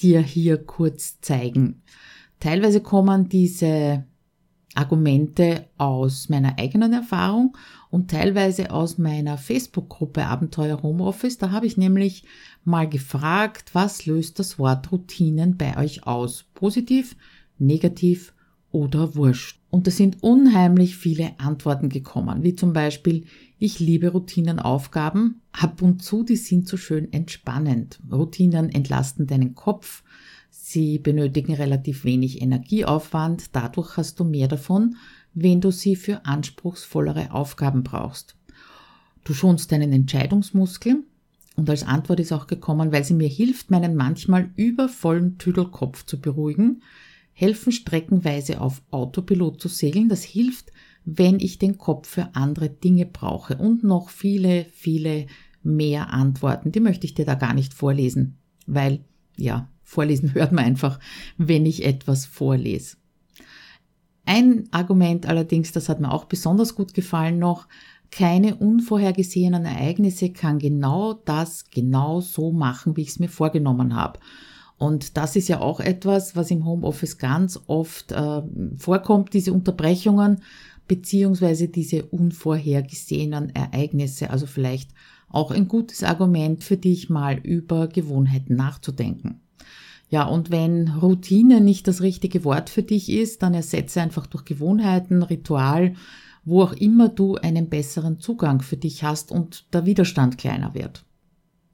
dir 0.00 0.20
hier 0.20 0.58
kurz 0.58 1.20
zeigen. 1.20 1.82
Teilweise 2.40 2.80
kommen 2.80 3.28
diese 3.28 4.04
Argumente 4.74 5.66
aus 5.78 6.28
meiner 6.28 6.58
eigenen 6.58 6.92
Erfahrung 6.92 7.56
und 7.90 8.10
teilweise 8.10 8.70
aus 8.70 8.98
meiner 8.98 9.36
Facebook-Gruppe 9.36 10.24
Abenteuer 10.24 10.82
Homeoffice. 10.82 11.38
Da 11.38 11.50
habe 11.50 11.66
ich 11.66 11.76
nämlich 11.76 12.24
mal 12.64 12.88
gefragt, 12.88 13.70
was 13.74 14.06
löst 14.06 14.38
das 14.38 14.58
Wort 14.58 14.92
Routinen 14.92 15.56
bei 15.56 15.76
euch 15.76 16.06
aus? 16.06 16.44
Positiv, 16.54 17.16
negativ 17.58 18.32
oder 18.70 19.16
wurscht? 19.16 19.60
Und 19.70 19.86
da 19.86 19.90
sind 19.90 20.22
unheimlich 20.22 20.96
viele 20.96 21.38
Antworten 21.38 21.88
gekommen, 21.88 22.42
wie 22.42 22.54
zum 22.54 22.72
Beispiel, 22.72 23.24
ich 23.58 23.78
liebe 23.78 24.08
Routinenaufgaben, 24.08 25.42
ab 25.52 25.82
und 25.82 26.02
zu, 26.02 26.24
die 26.24 26.36
sind 26.36 26.66
so 26.66 26.76
schön 26.76 27.12
entspannend. 27.12 28.00
Routinen 28.10 28.68
entlasten 28.70 29.26
deinen 29.26 29.54
Kopf, 29.54 30.02
sie 30.70 30.98
benötigen 30.98 31.54
relativ 31.54 32.04
wenig 32.04 32.40
Energieaufwand, 32.40 33.54
dadurch 33.54 33.96
hast 33.96 34.20
du 34.20 34.24
mehr 34.24 34.48
davon, 34.48 34.96
wenn 35.34 35.60
du 35.60 35.70
sie 35.70 35.96
für 35.96 36.24
anspruchsvollere 36.24 37.32
Aufgaben 37.32 37.82
brauchst. 37.82 38.36
Du 39.24 39.34
schonst 39.34 39.70
deinen 39.70 39.92
Entscheidungsmuskel 39.92 41.04
und 41.56 41.68
als 41.68 41.82
Antwort 41.82 42.20
ist 42.20 42.32
auch 42.32 42.46
gekommen, 42.46 42.92
weil 42.92 43.04
sie 43.04 43.14
mir 43.14 43.28
hilft, 43.28 43.70
meinen 43.70 43.94
manchmal 43.94 44.50
übervollen 44.56 45.38
Tüdelkopf 45.38 46.06
zu 46.06 46.20
beruhigen, 46.20 46.82
helfen 47.32 47.72
streckenweise 47.72 48.60
auf 48.60 48.82
Autopilot 48.90 49.60
zu 49.60 49.68
segeln. 49.68 50.08
Das 50.08 50.22
hilft, 50.22 50.72
wenn 51.04 51.40
ich 51.40 51.58
den 51.58 51.78
Kopf 51.78 52.08
für 52.08 52.34
andere 52.34 52.70
Dinge 52.70 53.06
brauche. 53.06 53.56
Und 53.56 53.84
noch 53.84 54.10
viele, 54.10 54.66
viele 54.72 55.26
mehr 55.62 56.12
Antworten. 56.12 56.72
Die 56.72 56.80
möchte 56.80 57.06
ich 57.06 57.14
dir 57.14 57.24
da 57.24 57.34
gar 57.34 57.54
nicht 57.54 57.74
vorlesen, 57.74 58.38
weil, 58.66 59.00
ja, 59.36 59.68
vorlesen 59.90 60.34
hört 60.34 60.52
man 60.52 60.64
einfach, 60.64 61.00
wenn 61.36 61.66
ich 61.66 61.84
etwas 61.84 62.24
vorlese. 62.24 62.96
Ein 64.24 64.68
Argument 64.70 65.26
allerdings, 65.26 65.72
das 65.72 65.88
hat 65.88 66.00
mir 66.00 66.12
auch 66.12 66.26
besonders 66.26 66.74
gut 66.74 66.94
gefallen 66.94 67.38
noch, 67.38 67.66
keine 68.12 68.56
unvorhergesehenen 68.56 69.64
Ereignisse 69.64 70.30
kann 70.30 70.58
genau 70.58 71.14
das 71.14 71.70
genau 71.70 72.20
so 72.20 72.52
machen, 72.52 72.96
wie 72.96 73.02
ich 73.02 73.10
es 73.10 73.18
mir 73.18 73.28
vorgenommen 73.28 73.94
habe. 73.94 74.18
Und 74.78 75.16
das 75.16 75.36
ist 75.36 75.48
ja 75.48 75.60
auch 75.60 75.78
etwas, 75.78 76.34
was 76.36 76.50
im 76.50 76.64
Homeoffice 76.64 77.18
ganz 77.18 77.60
oft 77.66 78.12
äh, 78.12 78.42
vorkommt, 78.76 79.34
diese 79.34 79.52
Unterbrechungen 79.52 80.40
beziehungsweise 80.88 81.68
diese 81.68 82.06
unvorhergesehenen 82.06 83.54
Ereignisse. 83.54 84.30
Also 84.30 84.46
vielleicht 84.46 84.90
auch 85.28 85.50
ein 85.52 85.68
gutes 85.68 86.02
Argument 86.02 86.64
für 86.64 86.76
dich 86.76 87.10
mal 87.10 87.38
über 87.38 87.86
Gewohnheiten 87.86 88.56
nachzudenken. 88.56 89.40
Ja, 90.10 90.24
und 90.24 90.50
wenn 90.50 90.88
Routine 90.88 91.60
nicht 91.60 91.86
das 91.86 92.02
richtige 92.02 92.44
Wort 92.44 92.68
für 92.68 92.82
dich 92.82 93.08
ist, 93.10 93.42
dann 93.42 93.54
ersetze 93.54 94.00
einfach 94.00 94.26
durch 94.26 94.44
Gewohnheiten, 94.44 95.22
Ritual, 95.22 95.94
wo 96.44 96.62
auch 96.62 96.72
immer 96.72 97.08
du 97.08 97.36
einen 97.36 97.68
besseren 97.68 98.18
Zugang 98.18 98.60
für 98.60 98.76
dich 98.76 99.04
hast 99.04 99.30
und 99.30 99.72
der 99.72 99.86
Widerstand 99.86 100.36
kleiner 100.36 100.74
wird. 100.74 101.04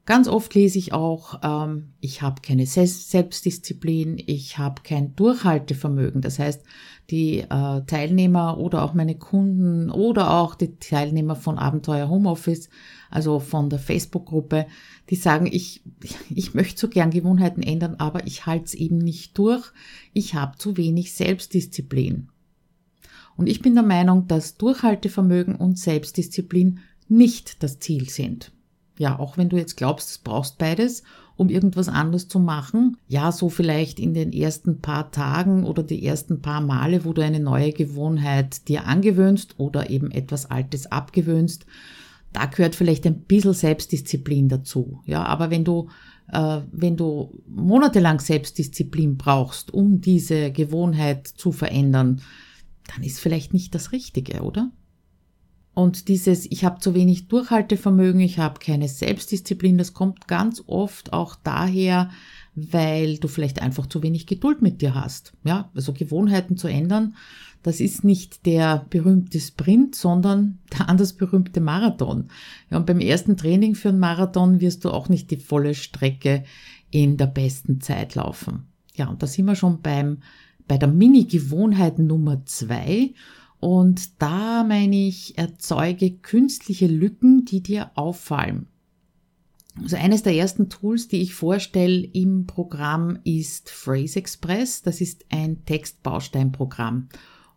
Ganz 0.05 0.27
oft 0.27 0.53
lese 0.53 0.77
ich 0.77 0.93
auch, 0.93 1.41
ähm, 1.43 1.93
ich 1.99 2.21
habe 2.21 2.41
keine 2.41 2.65
Selbstdisziplin, 2.65 4.21
ich 4.25 4.57
habe 4.57 4.83
kein 4.83 5.15
Durchhaltevermögen. 5.15 6.21
Das 6.21 6.39
heißt, 6.39 6.63
die 7.09 7.39
äh, 7.39 7.81
Teilnehmer 7.85 8.57
oder 8.57 8.83
auch 8.83 8.93
meine 8.93 9.15
Kunden 9.15 9.89
oder 9.89 10.33
auch 10.33 10.55
die 10.55 10.77
Teilnehmer 10.77 11.35
von 11.35 11.57
Abenteuer 11.57 12.09
Homeoffice, 12.09 12.69
also 13.09 13.39
von 13.39 13.69
der 13.69 13.79
Facebook-Gruppe, 13.79 14.67
die 15.09 15.15
sagen, 15.15 15.47
ich, 15.49 15.81
ich 16.29 16.53
möchte 16.53 16.79
so 16.79 16.89
gern 16.89 17.11
Gewohnheiten 17.11 17.63
ändern, 17.63 17.95
aber 17.97 18.27
ich 18.27 18.45
halte 18.45 18.65
es 18.65 18.73
eben 18.73 18.97
nicht 18.97 19.37
durch. 19.37 19.71
Ich 20.13 20.35
habe 20.35 20.57
zu 20.57 20.77
wenig 20.77 21.13
Selbstdisziplin. 21.13 22.29
Und 23.37 23.47
ich 23.47 23.61
bin 23.61 23.75
der 23.75 23.83
Meinung, 23.83 24.27
dass 24.27 24.57
Durchhaltevermögen 24.57 25.55
und 25.55 25.77
Selbstdisziplin 25.77 26.79
nicht 27.07 27.63
das 27.63 27.79
Ziel 27.79 28.09
sind 28.09 28.51
ja, 28.97 29.17
auch 29.19 29.37
wenn 29.37 29.49
du 29.49 29.57
jetzt 29.57 29.77
glaubst, 29.77 30.17
du 30.17 30.29
brauchst 30.29 30.57
beides, 30.57 31.03
um 31.37 31.49
irgendwas 31.49 31.87
anderes 31.87 32.27
zu 32.27 32.39
machen, 32.39 32.97
ja, 33.07 33.31
so 33.31 33.49
vielleicht 33.49 33.99
in 33.99 34.13
den 34.13 34.33
ersten 34.33 34.81
paar 34.81 35.11
Tagen 35.11 35.63
oder 35.63 35.83
die 35.83 36.05
ersten 36.05 36.41
paar 36.41 36.61
Male, 36.61 37.05
wo 37.05 37.13
du 37.13 37.21
eine 37.21 37.39
neue 37.39 37.71
Gewohnheit 37.71 38.67
dir 38.67 38.85
angewöhnst 38.85 39.55
oder 39.59 39.89
eben 39.89 40.11
etwas 40.11 40.49
Altes 40.49 40.91
abgewöhnst, 40.91 41.65
da 42.33 42.45
gehört 42.47 42.75
vielleicht 42.75 43.05
ein 43.05 43.21
bisschen 43.21 43.53
Selbstdisziplin 43.53 44.49
dazu. 44.49 45.01
Ja, 45.05 45.23
aber 45.25 45.49
wenn 45.51 45.63
du, 45.63 45.89
äh, 46.31 46.61
wenn 46.71 46.97
du 46.97 47.41
monatelang 47.47 48.19
Selbstdisziplin 48.19 49.17
brauchst, 49.17 49.73
um 49.73 50.01
diese 50.01 50.51
Gewohnheit 50.51 51.27
zu 51.27 51.51
verändern, 51.51 52.21
dann 52.87 53.03
ist 53.03 53.19
vielleicht 53.19 53.53
nicht 53.53 53.75
das 53.75 53.91
Richtige, 53.91 54.41
oder? 54.41 54.71
Und 55.77 56.07
dieses, 56.07 56.49
ich 56.49 56.65
habe 56.65 56.79
zu 56.79 56.95
wenig 56.95 57.27
Durchhaltevermögen, 57.27 58.19
ich 58.19 58.39
habe 58.39 58.59
keine 58.59 58.87
Selbstdisziplin, 58.87 59.77
das 59.77 59.93
kommt 59.93 60.27
ganz 60.27 60.63
oft 60.65 61.13
auch 61.13 61.35
daher, 61.35 62.09
weil 62.55 63.19
du 63.19 63.27
vielleicht 63.27 63.61
einfach 63.61 63.85
zu 63.85 64.01
wenig 64.01 64.25
Geduld 64.25 64.63
mit 64.63 64.81
dir 64.81 64.95
hast. 64.95 65.33
Ja, 65.43 65.69
also 65.75 65.93
Gewohnheiten 65.93 66.57
zu 66.57 66.67
ändern, 66.67 67.15
das 67.61 67.79
ist 67.79 68.03
nicht 68.03 68.47
der 68.47 68.87
berühmte 68.89 69.39
Sprint, 69.39 69.93
sondern 69.93 70.57
der 70.73 70.89
anders 70.89 71.13
berühmte 71.13 71.61
Marathon. 71.61 72.29
Ja, 72.71 72.77
und 72.77 72.87
beim 72.87 72.99
ersten 72.99 73.37
Training 73.37 73.75
für 73.75 73.89
einen 73.89 73.99
Marathon 73.99 74.59
wirst 74.59 74.83
du 74.83 74.89
auch 74.89 75.09
nicht 75.09 75.29
die 75.29 75.37
volle 75.37 75.75
Strecke 75.75 76.43
in 76.89 77.17
der 77.17 77.27
besten 77.27 77.81
Zeit 77.81 78.15
laufen. 78.15 78.65
Ja, 78.95 79.09
und 79.09 79.21
da 79.21 79.27
sind 79.27 79.45
wir 79.45 79.53
schon 79.53 79.83
beim, 79.83 80.21
bei 80.67 80.79
der 80.79 80.89
Mini-Gewohnheit 80.89 81.99
Nummer 81.99 82.43
zwei. 82.47 83.13
Und 83.59 84.21
da 84.21 84.63
meine 84.63 85.07
ich, 85.07 85.37
erzeuge 85.37 86.11
künstliche 86.11 86.87
Lücken, 86.87 87.45
die 87.45 87.61
dir 87.61 87.91
auffallen. 87.95 88.67
Also 89.81 89.95
eines 89.95 90.23
der 90.23 90.35
ersten 90.35 90.69
Tools, 90.69 91.07
die 91.07 91.21
ich 91.21 91.33
vorstelle 91.33 91.99
im 91.99 92.47
Programm 92.47 93.19
ist 93.23 93.69
Phrase 93.69 94.19
Express. 94.19 94.81
Das 94.81 95.01
ist 95.01 95.25
ein 95.29 95.65
Textbausteinprogramm. 95.65 97.09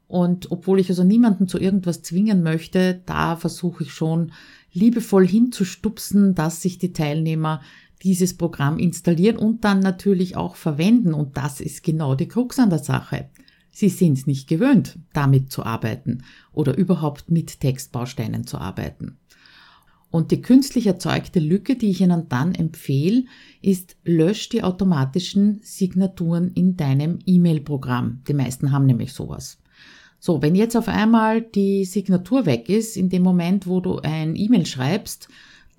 Und 0.06 0.50
obwohl 0.50 0.80
ich 0.80 0.88
also 0.90 1.04
niemanden 1.04 1.48
zu 1.48 1.58
irgendwas 1.58 2.02
zwingen 2.02 2.42
möchte, 2.42 3.00
da 3.06 3.36
versuche 3.36 3.84
ich 3.84 3.92
schon 3.92 4.32
liebevoll 4.72 5.26
hinzustupsen, 5.26 6.34
dass 6.34 6.62
sich 6.62 6.78
die 6.78 6.92
Teilnehmer 6.92 7.60
dieses 8.02 8.36
Programm 8.36 8.78
installieren 8.78 9.36
und 9.36 9.64
dann 9.64 9.80
natürlich 9.80 10.36
auch 10.36 10.56
verwenden. 10.56 11.14
Und 11.14 11.36
das 11.36 11.60
ist 11.60 11.84
genau 11.84 12.14
die 12.14 12.28
Krux 12.28 12.58
an 12.58 12.70
der 12.70 12.80
Sache. 12.80 13.28
Sie 13.80 13.88
sind 13.88 14.26
nicht 14.26 14.46
gewöhnt, 14.46 14.98
damit 15.14 15.50
zu 15.50 15.62
arbeiten 15.62 16.22
oder 16.52 16.76
überhaupt 16.76 17.30
mit 17.30 17.60
Textbausteinen 17.60 18.46
zu 18.46 18.58
arbeiten. 18.58 19.16
Und 20.10 20.32
die 20.32 20.42
künstlich 20.42 20.86
erzeugte 20.86 21.40
Lücke, 21.40 21.76
die 21.76 21.88
ich 21.88 22.02
Ihnen 22.02 22.28
dann 22.28 22.54
empfehle, 22.54 23.24
ist, 23.62 23.96
lösch 24.04 24.50
die 24.50 24.62
automatischen 24.62 25.60
Signaturen 25.62 26.50
in 26.52 26.76
deinem 26.76 27.20
E-Mail-Programm. 27.24 28.20
Die 28.28 28.34
meisten 28.34 28.70
haben 28.70 28.84
nämlich 28.84 29.14
sowas. 29.14 29.56
So, 30.18 30.42
wenn 30.42 30.54
jetzt 30.54 30.76
auf 30.76 30.88
einmal 30.88 31.40
die 31.40 31.86
Signatur 31.86 32.44
weg 32.44 32.68
ist, 32.68 32.98
in 32.98 33.08
dem 33.08 33.22
Moment, 33.22 33.66
wo 33.66 33.80
du 33.80 34.00
ein 34.00 34.36
E-Mail 34.36 34.66
schreibst, 34.66 35.30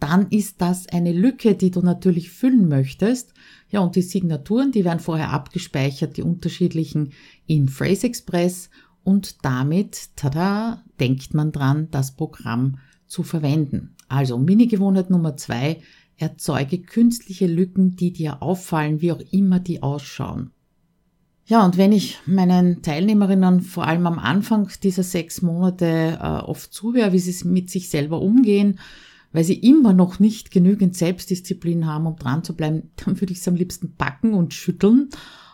dann 0.02 0.30
ist 0.32 0.60
das 0.62 0.88
eine 0.88 1.14
Lücke, 1.14 1.54
die 1.54 1.70
du 1.70 1.82
natürlich 1.82 2.32
füllen 2.32 2.68
möchtest. 2.68 3.36
Ja, 3.70 3.82
und 3.82 3.96
die 3.96 4.02
Signaturen, 4.02 4.72
die 4.72 4.84
werden 4.84 5.00
vorher 5.00 5.30
abgespeichert, 5.30 6.18
die 6.18 6.24
unterschiedlichen 6.24 7.12
in 7.52 7.68
Phrase 7.68 8.08
Express 8.08 8.70
und 9.04 9.44
damit, 9.44 10.16
tada, 10.16 10.86
denkt 11.02 11.34
man 11.34 11.52
dran, 11.52 11.90
das 11.92 12.16
Programm 12.16 12.78
zu 13.08 13.24
verwenden. 13.24 13.96
Also 14.08 14.38
Mini-Gewohnheit 14.38 15.10
Nummer 15.10 15.36
zwei, 15.36 15.82
erzeuge 16.16 16.82
künstliche 16.82 17.48
Lücken, 17.48 17.98
die 17.98 18.14
dir 18.14 18.42
auffallen, 18.42 19.02
wie 19.02 19.12
auch 19.12 19.20
immer 19.32 19.60
die 19.60 19.84
ausschauen. 19.84 20.52
Ja, 21.46 21.66
und 21.66 21.78
wenn 21.78 21.92
ich 21.92 22.20
meinen 22.26 22.84
Teilnehmerinnen 22.84 23.60
vor 23.60 23.86
allem 23.86 24.08
am 24.08 24.18
Anfang 24.18 24.70
dieser 24.82 25.04
sechs 25.04 25.42
Monate 25.42 26.20
äh, 26.22 26.26
oft 26.26 26.74
zuhöre, 26.74 27.12
wie 27.12 27.20
sie 27.20 27.46
mit 27.50 27.70
sich 27.70 27.90
selber 27.90 28.22
umgehen, 28.22 28.80
weil 29.34 29.44
sie 29.44 29.56
immer 29.56 29.92
noch 29.92 30.20
nicht 30.20 30.52
genügend 30.52 30.96
Selbstdisziplin 30.96 31.86
haben, 31.86 32.08
um 32.08 32.16
dran 32.16 32.46
zu 32.46 32.56
bleiben, 32.56 32.92
dann 32.96 33.20
würde 33.20 33.34
ich 33.34 33.40
es 33.40 33.48
am 33.50 33.56
liebsten 33.56 33.98
packen 33.98 34.34
und 34.34 34.54
schütteln 34.54 35.10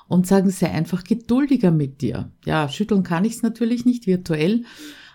und 0.07 0.27
sagen, 0.27 0.49
sei 0.49 0.71
einfach 0.71 1.03
geduldiger 1.03 1.71
mit 1.71 2.01
dir. 2.01 2.31
Ja, 2.45 2.69
schütteln 2.69 3.03
kann 3.03 3.25
ich 3.25 3.35
es 3.35 3.41
natürlich 3.43 3.85
nicht 3.85 4.07
virtuell, 4.07 4.63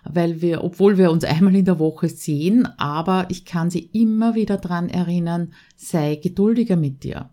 weil 0.04 0.40
wir, 0.40 0.64
obwohl 0.64 0.98
wir 0.98 1.10
uns 1.10 1.24
einmal 1.24 1.54
in 1.54 1.64
der 1.64 1.78
Woche 1.78 2.08
sehen, 2.08 2.66
aber 2.78 3.26
ich 3.30 3.44
kann 3.44 3.70
sie 3.70 3.90
immer 3.92 4.34
wieder 4.34 4.58
dran 4.58 4.88
erinnern, 4.88 5.52
sei 5.76 6.16
geduldiger 6.16 6.76
mit 6.76 7.04
dir. 7.04 7.30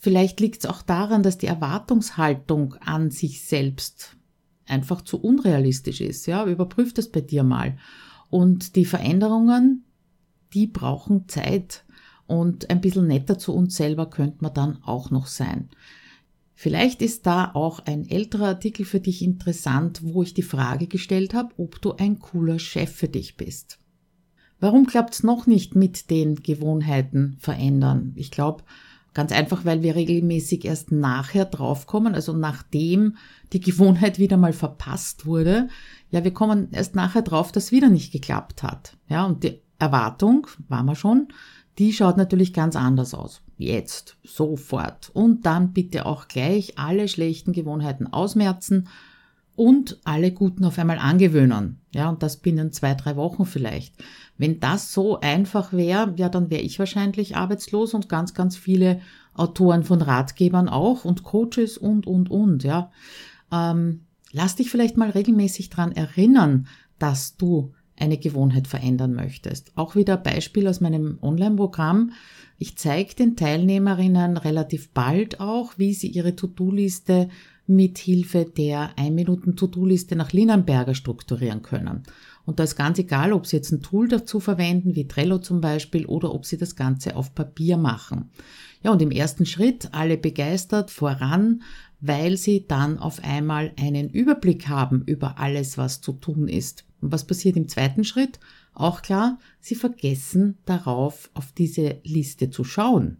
Vielleicht 0.00 0.40
liegt 0.40 0.64
es 0.64 0.70
auch 0.70 0.82
daran, 0.82 1.22
dass 1.22 1.38
die 1.38 1.46
Erwartungshaltung 1.46 2.74
an 2.74 3.10
sich 3.10 3.42
selbst 3.42 4.16
einfach 4.66 5.02
zu 5.02 5.20
unrealistisch 5.20 6.00
ist. 6.00 6.26
Ja, 6.26 6.46
überprüf 6.46 6.94
das 6.94 7.08
bei 7.08 7.20
dir 7.20 7.42
mal. 7.42 7.76
Und 8.30 8.76
die 8.76 8.84
Veränderungen, 8.84 9.84
die 10.52 10.66
brauchen 10.66 11.28
Zeit. 11.28 11.84
Und 12.26 12.68
ein 12.70 12.80
bisschen 12.80 13.06
netter 13.06 13.38
zu 13.38 13.54
uns 13.54 13.76
selber 13.76 14.10
könnte 14.10 14.38
man 14.40 14.52
dann 14.52 14.82
auch 14.82 15.10
noch 15.10 15.26
sein. 15.26 15.70
Vielleicht 16.60 17.02
ist 17.02 17.24
da 17.24 17.52
auch 17.54 17.78
ein 17.86 18.10
älterer 18.10 18.48
Artikel 18.48 18.84
für 18.84 18.98
dich 18.98 19.22
interessant, 19.22 20.00
wo 20.02 20.24
ich 20.24 20.34
die 20.34 20.42
Frage 20.42 20.88
gestellt 20.88 21.32
habe, 21.32 21.54
ob 21.56 21.80
du 21.80 21.92
ein 21.92 22.18
cooler 22.18 22.58
Chef 22.58 22.90
für 22.90 23.06
dich 23.06 23.36
bist. 23.36 23.78
Warum 24.58 24.84
klappt's 24.84 25.22
noch 25.22 25.46
nicht 25.46 25.76
mit 25.76 26.10
den 26.10 26.34
Gewohnheiten 26.42 27.36
verändern? 27.38 28.12
Ich 28.16 28.32
glaube, 28.32 28.64
Ganz 29.14 29.32
einfach, 29.32 29.64
weil 29.64 29.82
wir 29.82 29.96
regelmäßig 29.96 30.64
erst 30.64 30.92
nachher 30.92 31.46
draufkommen, 31.46 32.14
also 32.14 32.34
nachdem 32.34 33.16
die 33.52 33.58
Gewohnheit 33.58 34.18
wieder 34.18 34.36
mal 34.36 34.52
verpasst 34.52 35.26
wurde. 35.26 35.68
Ja, 36.10 36.22
wir 36.22 36.32
kommen 36.32 36.68
erst 36.72 36.94
nachher 36.94 37.22
drauf, 37.22 37.50
dass 37.50 37.72
wieder 37.72 37.88
nicht 37.88 38.12
geklappt 38.12 38.62
hat. 38.62 38.96
Ja, 39.08 39.24
und 39.24 39.42
die 39.42 39.60
Erwartung, 39.78 40.46
war 40.68 40.84
wir 40.84 40.94
schon, 40.94 41.28
die 41.78 41.92
schaut 41.92 42.16
natürlich 42.16 42.52
ganz 42.52 42.76
anders 42.76 43.14
aus. 43.14 43.40
Jetzt, 43.56 44.16
sofort. 44.24 45.10
Und 45.14 45.46
dann 45.46 45.72
bitte 45.72 46.06
auch 46.06 46.28
gleich 46.28 46.78
alle 46.78 47.08
schlechten 47.08 47.52
Gewohnheiten 47.52 48.06
ausmerzen 48.06 48.88
und 49.54 49.98
alle 50.04 50.30
guten 50.32 50.64
auf 50.64 50.78
einmal 50.78 50.98
angewöhnen. 50.98 51.80
Ja, 51.92 52.08
und 52.08 52.22
das 52.22 52.36
binnen 52.36 52.72
zwei, 52.72 52.94
drei 52.94 53.16
Wochen 53.16 53.44
vielleicht. 53.44 53.94
Wenn 54.36 54.60
das 54.60 54.92
so 54.92 55.18
einfach 55.20 55.72
wäre, 55.72 56.14
ja, 56.16 56.28
dann 56.28 56.50
wäre 56.50 56.62
ich 56.62 56.78
wahrscheinlich 56.78 57.36
arbeitslos 57.36 57.94
und 57.94 58.08
ganz, 58.08 58.34
ganz 58.34 58.56
viele 58.56 59.00
Autoren 59.34 59.82
von 59.82 60.02
Ratgebern 60.02 60.68
auch 60.68 61.04
und 61.04 61.24
Coaches 61.24 61.78
und, 61.78 62.06
und, 62.06 62.30
und, 62.30 62.62
ja. 62.62 62.90
Ähm, 63.52 64.06
lass 64.32 64.56
dich 64.56 64.70
vielleicht 64.70 64.96
mal 64.96 65.10
regelmäßig 65.10 65.70
dran 65.70 65.92
erinnern, 65.92 66.68
dass 66.98 67.36
du 67.36 67.72
eine 68.00 68.18
Gewohnheit 68.18 68.66
verändern 68.66 69.14
möchtest. 69.14 69.72
Auch 69.76 69.94
wieder 69.94 70.16
Beispiel 70.16 70.66
aus 70.68 70.80
meinem 70.80 71.18
Online-Programm. 71.22 72.12
Ich 72.58 72.76
zeige 72.76 73.14
den 73.14 73.36
Teilnehmerinnen 73.36 74.36
relativ 74.36 74.90
bald 74.92 75.40
auch, 75.40 75.74
wie 75.76 75.94
sie 75.94 76.08
ihre 76.08 76.34
To-Do-Liste 76.34 77.28
mit 77.68 77.98
Hilfe 77.98 78.46
der 78.46 78.96
1-Minuten-To-Do-Liste 78.96 80.16
nach 80.16 80.32
Linenberger 80.32 80.94
strukturieren 80.94 81.62
können. 81.62 82.02
Und 82.46 82.58
da 82.58 82.64
ist 82.64 82.76
ganz 82.76 82.98
egal, 82.98 83.34
ob 83.34 83.46
Sie 83.46 83.56
jetzt 83.56 83.72
ein 83.72 83.82
Tool 83.82 84.08
dazu 84.08 84.40
verwenden, 84.40 84.96
wie 84.96 85.06
Trello 85.06 85.36
zum 85.36 85.60
Beispiel, 85.60 86.06
oder 86.06 86.34
ob 86.34 86.46
Sie 86.46 86.56
das 86.56 86.76
Ganze 86.76 87.14
auf 87.14 87.34
Papier 87.34 87.76
machen. 87.76 88.30
Ja, 88.82 88.90
und 88.90 89.02
im 89.02 89.10
ersten 89.10 89.44
Schritt 89.44 89.90
alle 89.92 90.16
begeistert 90.16 90.90
voran, 90.90 91.62
weil 92.00 92.38
Sie 92.38 92.66
dann 92.66 92.98
auf 92.98 93.22
einmal 93.22 93.72
einen 93.78 94.08
Überblick 94.08 94.66
haben 94.66 95.02
über 95.04 95.38
alles, 95.38 95.76
was 95.76 96.00
zu 96.00 96.12
tun 96.12 96.48
ist. 96.48 96.87
Was 97.00 97.26
passiert 97.26 97.56
im 97.56 97.68
zweiten 97.68 98.04
Schritt? 98.04 98.38
Auch 98.74 99.02
klar, 99.02 99.38
Sie 99.60 99.74
vergessen 99.74 100.58
darauf, 100.64 101.30
auf 101.34 101.52
diese 101.52 102.00
Liste 102.04 102.50
zu 102.50 102.64
schauen. 102.64 103.18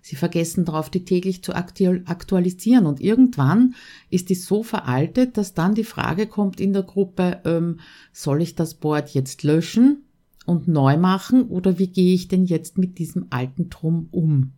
Sie 0.00 0.14
vergessen 0.14 0.64
darauf, 0.64 0.88
die 0.88 1.04
täglich 1.04 1.42
zu 1.42 1.52
aktualisieren. 1.52 2.86
Und 2.86 3.00
irgendwann 3.00 3.74
ist 4.08 4.30
die 4.30 4.36
so 4.36 4.62
veraltet, 4.62 5.36
dass 5.36 5.54
dann 5.54 5.74
die 5.74 5.82
Frage 5.82 6.28
kommt 6.28 6.60
in 6.60 6.72
der 6.72 6.84
Gruppe, 6.84 7.40
ähm, 7.44 7.80
soll 8.12 8.40
ich 8.42 8.54
das 8.54 8.74
Board 8.74 9.14
jetzt 9.14 9.42
löschen 9.42 10.04
und 10.44 10.68
neu 10.68 10.96
machen 10.96 11.48
oder 11.48 11.80
wie 11.80 11.88
gehe 11.88 12.14
ich 12.14 12.28
denn 12.28 12.44
jetzt 12.44 12.78
mit 12.78 12.98
diesem 12.98 13.26
alten 13.30 13.68
Drum 13.68 14.06
um? 14.12 14.52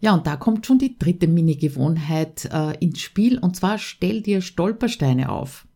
Ja, 0.00 0.14
und 0.14 0.26
da 0.26 0.36
kommt 0.36 0.66
schon 0.66 0.78
die 0.78 0.98
dritte 0.98 1.28
Mini-Gewohnheit 1.28 2.46
äh, 2.50 2.76
ins 2.78 3.00
Spiel 3.00 3.38
und 3.38 3.56
zwar 3.56 3.76
stell 3.76 4.22
dir 4.22 4.40
Stolpersteine 4.40 5.30
auf. 5.30 5.66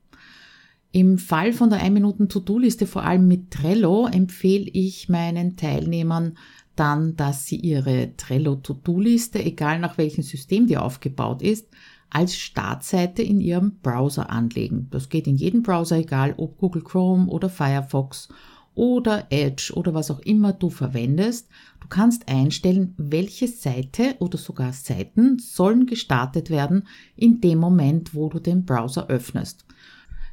Im 0.90 1.18
Fall 1.18 1.52
von 1.52 1.68
der 1.68 1.82
1-Minuten-To-Do-Liste, 1.82 2.86
vor 2.86 3.04
allem 3.04 3.28
mit 3.28 3.50
Trello, 3.50 4.06
empfehle 4.06 4.70
ich 4.72 5.08
meinen 5.08 5.56
Teilnehmern, 5.56 6.38
dann, 6.76 7.16
dass 7.16 7.46
Sie 7.46 7.56
Ihre 7.56 8.16
Trello-To-Do-Liste, 8.16 9.44
egal 9.44 9.80
nach 9.80 9.98
welchem 9.98 10.22
System 10.22 10.66
die 10.66 10.78
aufgebaut 10.78 11.42
ist, 11.42 11.68
als 12.08 12.36
Startseite 12.36 13.22
in 13.22 13.40
Ihrem 13.40 13.76
Browser 13.82 14.30
anlegen. 14.30 14.88
Das 14.90 15.10
geht 15.10 15.26
in 15.26 15.36
jedem 15.36 15.62
Browser, 15.62 15.98
egal 15.98 16.34
ob 16.38 16.56
Google 16.56 16.82
Chrome 16.82 17.26
oder 17.26 17.50
Firefox 17.50 18.28
oder 18.74 19.26
Edge 19.30 19.72
oder 19.74 19.92
was 19.92 20.10
auch 20.10 20.20
immer 20.20 20.52
du 20.52 20.70
verwendest. 20.70 21.48
Du 21.80 21.88
kannst 21.88 22.28
einstellen, 22.28 22.94
welche 22.96 23.48
Seite 23.48 24.14
oder 24.20 24.38
sogar 24.38 24.72
Seiten 24.72 25.38
sollen 25.38 25.84
gestartet 25.86 26.48
werden 26.48 26.86
in 27.16 27.40
dem 27.40 27.58
Moment, 27.58 28.14
wo 28.14 28.28
du 28.28 28.38
den 28.38 28.64
Browser 28.64 29.08
öffnest. 29.08 29.66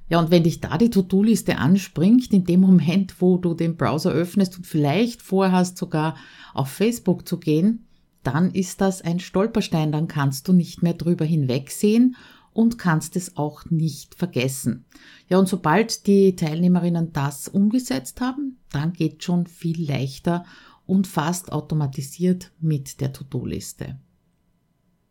Ja, 0.08 0.20
und 0.20 0.30
wenn 0.30 0.44
dich 0.44 0.62
da 0.62 0.78
die 0.78 0.92
To-Do-Liste 0.92 1.58
anspringt, 1.58 2.32
in 2.32 2.44
dem 2.44 2.62
Moment, 2.62 3.22
wo 3.22 3.38
du 3.38 3.54
den 3.56 3.76
Browser 3.76 4.12
öffnest 4.12 4.58
und 4.58 4.68
vielleicht 4.68 5.22
vorhast, 5.22 5.78
sogar 5.78 6.16
auf 6.54 6.70
Facebook 6.70 7.28
zu 7.28 7.40
gehen, 7.40 7.88
dann 8.22 8.52
ist 8.52 8.82
das 8.82 9.02
ein 9.02 9.20
Stolperstein, 9.20 9.92
dann 9.92 10.08
kannst 10.08 10.48
du 10.48 10.54
nicht 10.54 10.84
mehr 10.84 10.94
drüber 10.94 11.26
hinwegsehen 11.26 12.16
und 12.54 12.78
kannst 12.78 13.16
es 13.16 13.36
auch 13.36 13.66
nicht 13.66 14.16
vergessen. 14.16 14.86
Ja, 15.28 15.40
und 15.40 15.50
sobald 15.50 16.08
die 16.08 16.36
Teilnehmerinnen 16.36 17.12
das 17.12 17.48
umgesetzt 17.48 18.22
haben, 18.22 18.58
dann 18.72 18.94
geht 18.94 19.24
schon 19.24 19.46
viel 19.48 19.86
leichter 19.86 20.46
und 20.86 21.08
fast 21.08 21.52
automatisiert 21.52 22.52
mit 22.60 23.02
der 23.02 23.12
To-Do-Liste. 23.12 24.00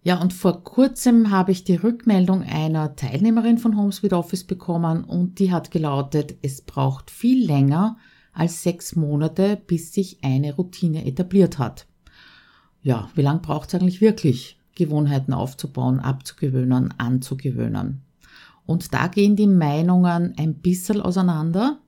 Ja, 0.04 0.20
und 0.20 0.34
vor 0.34 0.64
kurzem 0.64 1.30
habe 1.30 1.50
ich 1.50 1.64
die 1.64 1.76
Rückmeldung 1.76 2.42
einer 2.42 2.94
Teilnehmerin 2.94 3.56
von 3.56 3.74
Homes 3.74 4.02
with 4.02 4.12
Office 4.12 4.44
bekommen 4.44 5.02
und 5.02 5.38
die 5.38 5.50
hat 5.50 5.70
gelautet, 5.70 6.36
es 6.42 6.60
braucht 6.60 7.10
viel 7.10 7.46
länger 7.46 7.96
als 8.34 8.62
sechs 8.62 8.96
Monate, 8.96 9.56
bis 9.66 9.94
sich 9.94 10.18
eine 10.22 10.54
Routine 10.54 11.06
etabliert 11.06 11.58
hat. 11.58 11.86
Ja, 12.82 13.08
wie 13.14 13.22
lange 13.22 13.40
braucht 13.40 13.68
es 13.68 13.80
eigentlich 13.80 14.02
wirklich, 14.02 14.60
Gewohnheiten 14.74 15.32
aufzubauen, 15.32 16.00
abzugewöhnen, 16.00 16.92
anzugewöhnen? 16.98 18.02
Und 18.66 18.92
da 18.92 19.06
gehen 19.06 19.36
die 19.36 19.46
Meinungen 19.46 20.34
ein 20.36 20.56
bisschen 20.56 21.00
auseinander. 21.00 21.78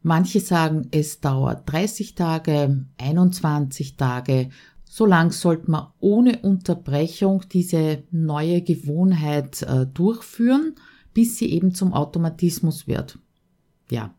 Manche 0.00 0.40
sagen, 0.40 0.88
es 0.92 1.20
dauert 1.20 1.70
30 1.70 2.14
Tage, 2.14 2.86
21 2.96 3.98
Tage, 3.98 4.48
so 4.90 5.06
lang 5.06 5.30
sollte 5.32 5.70
man 5.70 5.88
ohne 6.00 6.38
Unterbrechung 6.38 7.44
diese 7.52 8.02
neue 8.10 8.62
Gewohnheit 8.62 9.62
äh, 9.62 9.86
durchführen, 9.86 10.74
bis 11.14 11.36
sie 11.36 11.50
eben 11.52 11.74
zum 11.74 11.92
Automatismus 11.92 12.86
wird. 12.86 13.18
Ja. 13.90 14.14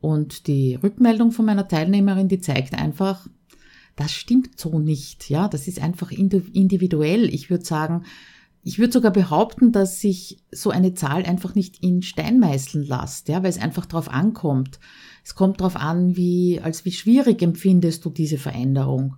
Und 0.00 0.46
die 0.46 0.76
Rückmeldung 0.76 1.32
von 1.32 1.44
meiner 1.44 1.66
Teilnehmerin, 1.66 2.28
die 2.28 2.40
zeigt 2.40 2.74
einfach, 2.74 3.26
das 3.96 4.12
stimmt 4.12 4.58
so 4.58 4.78
nicht. 4.78 5.28
Ja, 5.28 5.48
das 5.48 5.66
ist 5.66 5.80
einfach 5.80 6.12
individuell. 6.12 7.32
Ich 7.34 7.50
würde 7.50 7.64
sagen, 7.64 8.04
ich 8.62 8.78
würde 8.78 8.92
sogar 8.92 9.12
behaupten, 9.12 9.72
dass 9.72 10.00
sich 10.00 10.38
so 10.52 10.70
eine 10.70 10.94
Zahl 10.94 11.24
einfach 11.24 11.54
nicht 11.54 11.82
in 11.82 12.02
Stein 12.02 12.38
meißeln 12.38 12.84
lässt, 12.84 13.28
ja, 13.28 13.42
weil 13.42 13.50
es 13.50 13.58
einfach 13.58 13.86
darauf 13.86 14.08
ankommt. 14.08 14.78
Es 15.24 15.34
kommt 15.34 15.60
darauf 15.60 15.76
an, 15.76 16.16
wie, 16.16 16.60
als 16.62 16.84
wie 16.84 16.92
schwierig 16.92 17.42
empfindest 17.42 18.04
du 18.04 18.10
diese 18.10 18.38
Veränderung. 18.38 19.16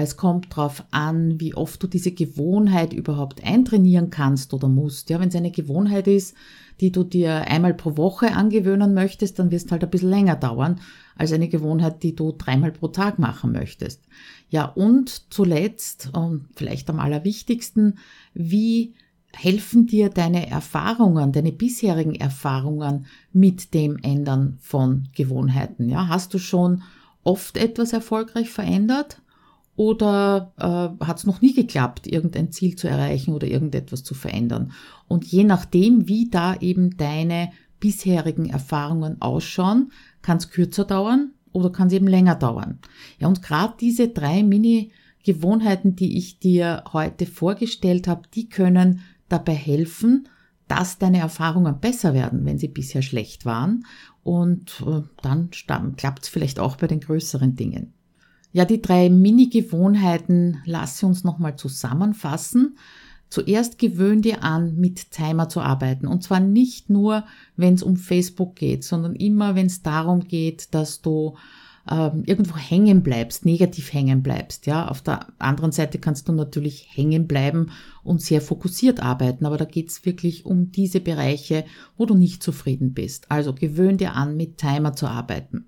Es 0.00 0.16
kommt 0.16 0.52
darauf 0.52 0.84
an, 0.92 1.40
wie 1.40 1.54
oft 1.54 1.82
du 1.82 1.88
diese 1.88 2.12
Gewohnheit 2.12 2.92
überhaupt 2.92 3.42
eintrainieren 3.44 4.10
kannst 4.10 4.54
oder 4.54 4.68
musst. 4.68 5.10
Ja, 5.10 5.18
wenn 5.18 5.28
es 5.28 5.34
eine 5.34 5.50
Gewohnheit 5.50 6.06
ist, 6.06 6.36
die 6.80 6.92
du 6.92 7.02
dir 7.02 7.48
einmal 7.48 7.74
pro 7.74 7.96
Woche 7.96 8.32
angewöhnen 8.32 8.94
möchtest, 8.94 9.38
dann 9.38 9.50
wirst 9.50 9.66
es 9.66 9.72
halt 9.72 9.82
ein 9.82 9.90
bisschen 9.90 10.10
länger 10.10 10.36
dauern 10.36 10.80
als 11.16 11.32
eine 11.32 11.48
Gewohnheit, 11.48 12.04
die 12.04 12.14
du 12.14 12.32
dreimal 12.32 12.70
pro 12.70 12.88
Tag 12.88 13.18
machen 13.18 13.50
möchtest. 13.50 14.04
Ja, 14.50 14.66
und 14.66 15.32
zuletzt 15.32 16.10
und 16.12 16.46
vielleicht 16.54 16.88
am 16.90 17.00
allerwichtigsten, 17.00 17.98
wie 18.34 18.94
helfen 19.32 19.88
dir 19.88 20.10
deine 20.10 20.48
Erfahrungen, 20.48 21.32
deine 21.32 21.50
bisherigen 21.50 22.14
Erfahrungen 22.14 23.06
mit 23.32 23.74
dem 23.74 23.98
Ändern 24.02 24.58
von 24.60 25.08
Gewohnheiten? 25.16 25.88
Ja, 25.88 26.06
hast 26.06 26.34
du 26.34 26.38
schon 26.38 26.82
oft 27.24 27.56
etwas 27.56 27.92
erfolgreich 27.92 28.50
verändert? 28.50 29.20
Oder 29.78 30.52
äh, 30.58 31.04
hat 31.04 31.18
es 31.18 31.24
noch 31.24 31.40
nie 31.40 31.54
geklappt, 31.54 32.08
irgendein 32.08 32.50
Ziel 32.50 32.74
zu 32.74 32.88
erreichen 32.88 33.32
oder 33.32 33.46
irgendetwas 33.46 34.02
zu 34.02 34.12
verändern. 34.12 34.72
Und 35.06 35.24
je 35.24 35.44
nachdem, 35.44 36.08
wie 36.08 36.28
da 36.28 36.56
eben 36.56 36.96
deine 36.96 37.52
bisherigen 37.78 38.50
Erfahrungen 38.50 39.22
ausschauen, 39.22 39.92
kann 40.20 40.38
es 40.38 40.50
kürzer 40.50 40.84
dauern 40.84 41.30
oder 41.52 41.70
kann 41.70 41.86
es 41.86 41.92
eben 41.92 42.08
länger 42.08 42.34
dauern. 42.34 42.80
Ja, 43.20 43.28
und 43.28 43.40
gerade 43.40 43.74
diese 43.80 44.08
drei 44.08 44.42
Mini-Gewohnheiten, 44.42 45.94
die 45.94 46.18
ich 46.18 46.40
dir 46.40 46.82
heute 46.92 47.24
vorgestellt 47.24 48.08
habe, 48.08 48.22
die 48.34 48.48
können 48.48 49.02
dabei 49.28 49.54
helfen, 49.54 50.28
dass 50.66 50.98
deine 50.98 51.18
Erfahrungen 51.18 51.78
besser 51.78 52.14
werden, 52.14 52.44
wenn 52.44 52.58
sie 52.58 52.66
bisher 52.66 53.02
schlecht 53.02 53.46
waren. 53.46 53.86
Und 54.24 54.84
äh, 54.84 55.02
dann 55.22 55.50
klappt 55.96 56.24
es 56.24 56.28
vielleicht 56.28 56.58
auch 56.58 56.74
bei 56.74 56.88
den 56.88 56.98
größeren 56.98 57.54
Dingen. 57.54 57.94
Ja, 58.52 58.64
die 58.64 58.80
drei 58.80 59.10
Mini-Gewohnheiten 59.10 60.58
lasse 60.64 61.06
uns 61.06 61.24
nochmal 61.24 61.56
zusammenfassen. 61.56 62.78
Zuerst 63.28 63.78
gewöhn 63.78 64.22
dir 64.22 64.42
an, 64.42 64.76
mit 64.76 65.10
Timer 65.10 65.50
zu 65.50 65.60
arbeiten. 65.60 66.06
Und 66.06 66.22
zwar 66.22 66.40
nicht 66.40 66.88
nur, 66.88 67.24
wenn 67.56 67.74
es 67.74 67.82
um 67.82 67.96
Facebook 67.96 68.56
geht, 68.56 68.84
sondern 68.84 69.14
immer, 69.14 69.54
wenn 69.54 69.66
es 69.66 69.82
darum 69.82 70.26
geht, 70.26 70.72
dass 70.72 71.02
du 71.02 71.36
ähm, 71.90 72.22
irgendwo 72.26 72.56
hängen 72.56 73.02
bleibst, 73.02 73.44
negativ 73.44 73.92
hängen 73.92 74.22
bleibst. 74.22 74.66
Ja, 74.66 74.88
auf 74.88 75.02
der 75.02 75.26
anderen 75.38 75.72
Seite 75.72 75.98
kannst 75.98 76.28
du 76.28 76.32
natürlich 76.32 76.88
hängen 76.90 77.26
bleiben 77.26 77.70
und 78.02 78.20
sehr 78.20 78.40
fokussiert 78.40 79.00
arbeiten, 79.00 79.46
aber 79.46 79.56
da 79.56 79.64
geht's 79.64 80.04
wirklich 80.04 80.46
um 80.46 80.70
diese 80.70 81.00
Bereiche, 81.00 81.64
wo 81.96 82.06
du 82.06 82.14
nicht 82.14 82.42
zufrieden 82.42 82.92
bist. 82.92 83.30
Also 83.30 83.54
gewöhn 83.54 83.96
dir 83.96 84.14
an, 84.14 84.36
mit 84.36 84.58
Timer 84.58 84.94
zu 84.94 85.06
arbeiten. 85.06 85.66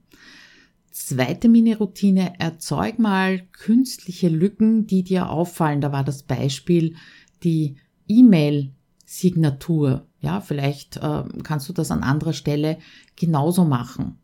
Zweite 0.90 1.48
Mini-Routine, 1.48 2.38
erzeug 2.38 2.98
mal 2.98 3.40
künstliche 3.52 4.28
Lücken, 4.28 4.86
die 4.86 5.04
dir 5.04 5.30
auffallen. 5.30 5.80
Da 5.80 5.92
war 5.92 6.02
das 6.02 6.24
Beispiel 6.24 6.96
die 7.44 7.76
E-Mail-Signatur. 8.08 10.06
Ja, 10.20 10.40
vielleicht 10.40 10.96
äh, 10.96 11.22
kannst 11.44 11.68
du 11.68 11.72
das 11.72 11.90
an 11.92 12.02
anderer 12.02 12.32
Stelle 12.32 12.78
genauso 13.16 13.64
machen. 13.64 14.18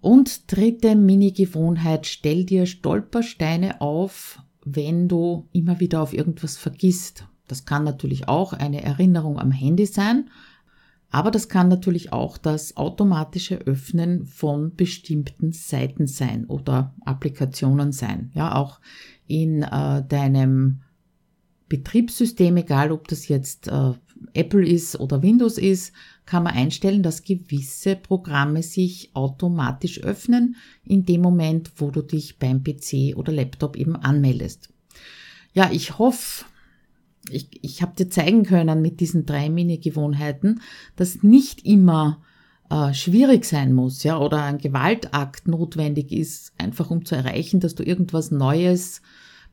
Und 0.00 0.52
dritte 0.52 0.94
Mini-Gewohnheit, 0.94 2.06
stell 2.06 2.44
dir 2.44 2.66
Stolpersteine 2.66 3.80
auf, 3.80 4.40
wenn 4.64 5.08
du 5.08 5.48
immer 5.52 5.80
wieder 5.80 6.02
auf 6.02 6.12
irgendwas 6.12 6.58
vergisst. 6.58 7.26
Das 7.48 7.64
kann 7.64 7.84
natürlich 7.84 8.28
auch 8.28 8.52
eine 8.52 8.82
Erinnerung 8.82 9.38
am 9.38 9.50
Handy 9.50 9.86
sein, 9.86 10.28
aber 11.16 11.30
das 11.30 11.48
kann 11.48 11.68
natürlich 11.68 12.12
auch 12.12 12.36
das 12.36 12.76
automatische 12.76 13.56
Öffnen 13.56 14.26
von 14.26 14.74
bestimmten 14.74 15.50
Seiten 15.50 16.06
sein 16.06 16.44
oder 16.44 16.94
Applikationen 17.06 17.90
sein. 17.90 18.30
Ja, 18.34 18.54
auch 18.54 18.80
in 19.26 19.62
äh, 19.62 20.04
deinem 20.06 20.82
Betriebssystem, 21.70 22.58
egal 22.58 22.92
ob 22.92 23.08
das 23.08 23.28
jetzt 23.28 23.68
äh, 23.68 23.92
Apple 24.34 24.68
ist 24.68 25.00
oder 25.00 25.22
Windows 25.22 25.56
ist, 25.56 25.94
kann 26.26 26.42
man 26.42 26.52
einstellen, 26.52 27.02
dass 27.02 27.24
gewisse 27.24 27.96
Programme 27.96 28.62
sich 28.62 29.08
automatisch 29.14 30.02
öffnen 30.02 30.56
in 30.84 31.06
dem 31.06 31.22
Moment, 31.22 31.72
wo 31.76 31.90
du 31.90 32.02
dich 32.02 32.38
beim 32.38 32.62
PC 32.62 33.16
oder 33.16 33.32
Laptop 33.32 33.76
eben 33.76 33.96
anmeldest. 33.96 34.68
Ja, 35.54 35.70
ich 35.72 35.98
hoffe, 35.98 36.44
ich, 37.30 37.48
ich 37.62 37.82
habe 37.82 37.96
dir 37.96 38.08
zeigen 38.08 38.44
können 38.44 38.82
mit 38.82 39.00
diesen 39.00 39.26
drei 39.26 39.50
Mini-Gewohnheiten, 39.50 40.60
dass 40.96 41.22
nicht 41.22 41.64
immer 41.66 42.22
äh, 42.70 42.94
schwierig 42.94 43.44
sein 43.44 43.72
muss, 43.72 44.02
ja, 44.02 44.18
oder 44.18 44.42
ein 44.42 44.58
Gewaltakt 44.58 45.48
notwendig 45.48 46.12
ist, 46.12 46.52
einfach 46.58 46.90
um 46.90 47.04
zu 47.04 47.14
erreichen, 47.14 47.60
dass 47.60 47.74
du 47.74 47.82
irgendwas 47.82 48.30
Neues 48.30 49.02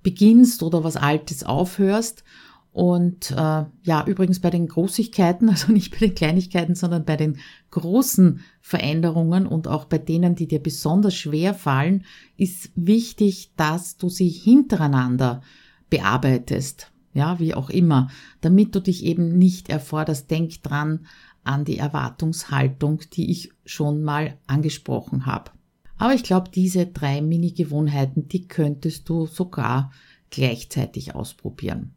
beginnst 0.02 0.64
oder 0.64 0.84
was 0.84 0.98
Altes 0.98 1.44
aufhörst. 1.44 2.24
Und 2.72 3.30
äh, 3.30 3.66
ja, 3.84 4.04
übrigens 4.08 4.40
bei 4.40 4.50
den 4.50 4.68
Großigkeiten, 4.68 5.48
also 5.50 5.72
nicht 5.72 5.92
bei 5.92 6.08
den 6.08 6.16
Kleinigkeiten, 6.16 6.76
sondern 6.76 7.06
bei 7.06 7.16
den 7.16 7.38
großen 7.70 8.42
Veränderungen 8.62 9.46
und 9.46 9.68
auch 9.68 9.86
bei 9.86 10.00
denen, 10.00 10.36
die 10.36 10.48
dir 10.48 10.62
besonders 10.62 11.16
schwer 11.16 11.54
fallen, 11.54 12.06
ist 12.36 12.72
wichtig, 12.76 13.52
dass 13.56 13.98
du 13.98 14.10
sie 14.10 14.30
hintereinander 14.30 15.42
bearbeitest. 15.90 16.93
Ja, 17.14 17.40
wie 17.40 17.54
auch 17.54 17.70
immer, 17.70 18.10
damit 18.42 18.76
du 18.76 18.80
dich 18.80 19.04
eben 19.04 19.38
nicht 19.38 19.70
erforderst. 19.70 20.32
Denk 20.32 20.62
dran 20.64 21.06
an 21.44 21.66
die 21.66 21.78
Erwartungshaltung, 21.78 23.02
die 23.14 23.32
ich 23.32 23.52
schon 23.66 24.04
mal 24.04 24.38
angesprochen 24.48 25.26
habe. 25.26 25.52
Aber 25.98 26.14
ich 26.14 26.24
glaube, 26.24 26.50
diese 26.54 26.88
drei 26.88 27.22
Mini-Gewohnheiten, 27.22 28.28
die 28.28 28.48
könntest 28.48 29.08
du 29.10 29.28
sogar 29.28 29.92
gleichzeitig 30.30 31.14
ausprobieren. 31.16 31.94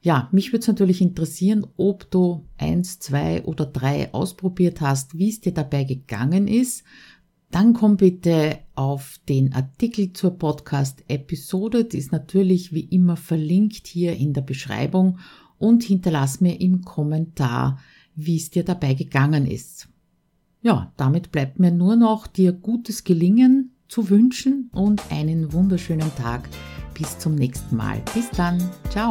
Ja, 0.00 0.28
mich 0.30 0.52
würde 0.52 0.60
es 0.60 0.68
natürlich 0.68 1.00
interessieren, 1.00 1.66
ob 1.76 2.08
du 2.12 2.46
eins, 2.58 3.00
zwei 3.00 3.42
oder 3.42 3.66
drei 3.66 4.14
ausprobiert 4.14 4.80
hast, 4.80 5.18
wie 5.18 5.30
es 5.30 5.40
dir 5.40 5.52
dabei 5.52 5.82
gegangen 5.82 6.46
ist. 6.46 6.84
Dann 7.56 7.72
komm 7.72 7.96
bitte 7.96 8.58
auf 8.74 9.18
den 9.30 9.54
Artikel 9.54 10.12
zur 10.12 10.32
Podcast-Episode. 10.32 11.86
Die 11.86 11.96
ist 11.96 12.12
natürlich 12.12 12.74
wie 12.74 12.84
immer 12.84 13.16
verlinkt 13.16 13.86
hier 13.86 14.14
in 14.14 14.34
der 14.34 14.42
Beschreibung 14.42 15.20
und 15.56 15.82
hinterlass 15.82 16.42
mir 16.42 16.60
im 16.60 16.82
Kommentar, 16.82 17.78
wie 18.14 18.36
es 18.36 18.50
dir 18.50 18.62
dabei 18.62 18.92
gegangen 18.92 19.46
ist. 19.46 19.88
Ja, 20.60 20.92
damit 20.98 21.32
bleibt 21.32 21.58
mir 21.58 21.70
nur 21.70 21.96
noch 21.96 22.26
dir 22.26 22.52
gutes 22.52 23.04
Gelingen 23.04 23.74
zu 23.88 24.10
wünschen 24.10 24.68
und 24.74 25.10
einen 25.10 25.54
wunderschönen 25.54 26.14
Tag. 26.14 26.50
Bis 26.92 27.18
zum 27.18 27.36
nächsten 27.36 27.74
Mal. 27.74 28.02
Bis 28.12 28.28
dann. 28.32 28.62
Ciao. 28.90 29.10